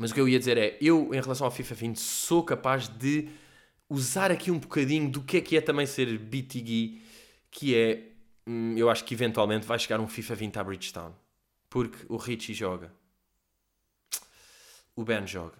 Mas 0.00 0.12
o 0.12 0.14
que 0.14 0.20
eu 0.20 0.26
ia 0.26 0.38
dizer 0.38 0.56
é, 0.56 0.78
eu, 0.80 1.12
em 1.12 1.20
relação 1.20 1.44
ao 1.44 1.50
FIFA 1.50 1.74
20, 1.74 2.00
sou 2.00 2.42
capaz 2.42 2.88
de 2.88 3.28
usar 3.86 4.30
aqui 4.30 4.50
um 4.50 4.58
bocadinho 4.58 5.10
do 5.10 5.20
que 5.20 5.36
é 5.36 5.40
que 5.42 5.58
é 5.58 5.60
também 5.60 5.84
ser 5.84 6.16
BTG, 6.16 7.02
que 7.50 7.76
é, 7.76 8.08
hum, 8.46 8.74
eu 8.78 8.88
acho 8.88 9.04
que 9.04 9.12
eventualmente 9.12 9.66
vai 9.66 9.78
chegar 9.78 10.00
um 10.00 10.08
FIFA 10.08 10.34
20 10.36 10.58
à 10.58 10.64
Bridgestone. 10.64 11.14
Porque 11.68 11.98
o 12.08 12.16
Richie 12.16 12.54
joga. 12.54 12.90
O 14.96 15.04
Ben 15.04 15.26
joga. 15.26 15.58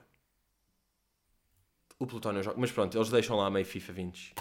O 1.99 2.07
Plutónio 2.07 2.43
joga. 2.43 2.59
Mas 2.59 2.73
pronto, 2.73 2.97
eles 2.97 3.11
deixam 3.11 3.37
lá 3.37 3.51
meio 3.51 3.67
FIFA 3.67 3.93
20. 3.93 4.35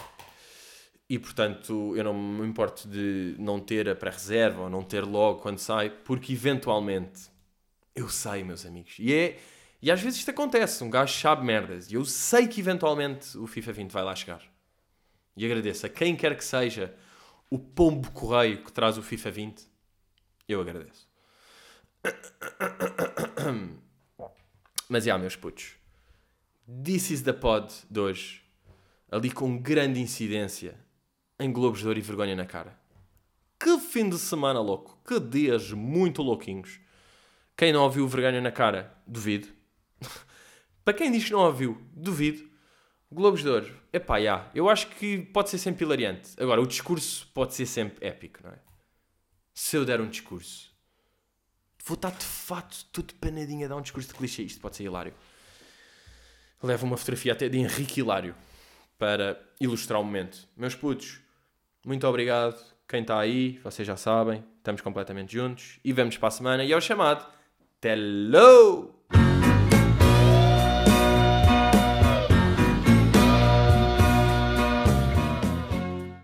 E 1.10 1.18
portanto, 1.18 1.94
eu 1.94 2.04
não 2.04 2.14
me 2.14 2.48
importo 2.48 2.88
de 2.88 3.36
não 3.38 3.60
ter 3.60 3.86
a 3.86 3.94
pré-reserva 3.94 4.62
ou 4.62 4.70
não 4.70 4.82
ter 4.82 5.04
logo 5.04 5.40
quando 5.40 5.58
sai, 5.58 5.90
porque 5.90 6.32
eventualmente 6.32 7.28
eu 7.94 8.08
saio, 8.08 8.46
meus 8.46 8.64
amigos. 8.64 8.96
E 8.98 9.12
é 9.12 9.38
e 9.82 9.90
às 9.90 10.00
vezes 10.00 10.18
isto 10.18 10.30
acontece, 10.30 10.84
um 10.84 10.90
gajo 10.90 11.18
sabe 11.18 11.44
merdas. 11.44 11.90
E 11.90 11.94
eu 11.94 12.04
sei 12.04 12.46
que 12.46 12.60
eventualmente 12.60 13.36
o 13.38 13.46
FIFA 13.46 13.72
20 13.72 13.90
vai 13.90 14.02
lá 14.02 14.14
chegar. 14.14 14.42
E 15.36 15.44
agradeço 15.44 15.86
a 15.86 15.88
quem 15.88 16.14
quer 16.14 16.36
que 16.36 16.44
seja 16.44 16.94
o 17.48 17.58
pombo 17.58 18.10
correio 18.12 18.62
que 18.62 18.72
traz 18.72 18.98
o 18.98 19.02
FIFA 19.02 19.30
20. 19.30 19.66
Eu 20.48 20.60
agradeço. 20.60 21.08
Mas 24.88 25.04
já, 25.04 25.16
meus 25.16 25.36
putos. 25.36 25.76
This 26.84 27.10
is 27.10 27.22
the 27.22 27.32
pod 27.32 27.72
de 27.88 28.00
hoje. 28.00 28.42
Ali 29.10 29.30
com 29.30 29.56
grande 29.56 30.00
incidência 30.00 30.78
em 31.38 31.50
Globos 31.50 31.80
de 31.80 31.86
Ouro 31.86 31.98
e 31.98 32.02
vergonha 32.02 32.36
na 32.36 32.44
cara. 32.44 32.78
Que 33.58 33.78
fim 33.78 34.08
de 34.08 34.18
semana 34.18 34.60
louco. 34.60 34.98
Que 35.06 35.18
dias 35.18 35.72
muito 35.72 36.22
louquinhos. 36.22 36.80
Quem 37.56 37.72
não 37.72 37.82
ouviu 37.82 38.06
vergonha 38.06 38.40
na 38.40 38.52
cara, 38.52 38.94
duvido. 39.06 39.48
Para 40.84 40.94
quem 40.94 41.10
diz 41.12 41.24
que 41.24 41.32
não 41.32 41.40
ouviu, 41.40 41.80
duvido. 41.92 42.48
Globos 43.12 43.42
de 43.42 43.48
Ouro, 43.48 43.76
epá, 43.92 44.20
já. 44.20 44.48
Eu 44.54 44.68
acho 44.68 44.86
que 44.88 45.18
pode 45.18 45.50
ser 45.50 45.58
sempre 45.58 45.84
hilariante. 45.84 46.30
Agora, 46.38 46.60
o 46.60 46.66
discurso 46.66 47.28
pode 47.34 47.54
ser 47.54 47.66
sempre 47.66 48.06
épico, 48.06 48.38
não 48.44 48.50
é? 48.50 48.58
Se 49.52 49.76
eu 49.76 49.84
der 49.84 50.00
um 50.00 50.08
discurso, 50.08 50.72
vou 51.84 51.96
estar 51.96 52.10
de 52.10 52.24
fato 52.24 52.84
tudo 52.92 53.14
panadinho 53.14 53.66
a 53.66 53.68
dar 53.68 53.76
um 53.76 53.82
discurso 53.82 54.08
de 54.08 54.14
clichê. 54.14 54.42
Isto 54.42 54.60
pode 54.60 54.76
ser 54.76 54.84
hilário. 54.84 55.12
Levo 56.62 56.86
uma 56.86 56.96
fotografia 56.96 57.32
até 57.32 57.48
de 57.48 57.58
Henrique 57.58 58.00
Hilário 58.00 58.34
para 58.96 59.42
ilustrar 59.60 60.00
o 60.00 60.04
momento. 60.04 60.46
Meus 60.56 60.74
putos, 60.74 61.20
muito 61.84 62.06
obrigado. 62.06 62.62
Quem 62.86 63.00
está 63.02 63.18
aí, 63.18 63.58
vocês 63.58 63.86
já 63.86 63.96
sabem, 63.96 64.44
estamos 64.58 64.80
completamente 64.82 65.32
juntos 65.32 65.80
e 65.84 65.92
vamos 65.92 66.16
para 66.16 66.28
a 66.28 66.32
semana. 66.32 66.64
E 66.64 66.72
ao 66.72 66.80
chamado, 66.80 67.26
Hello! 67.82 68.99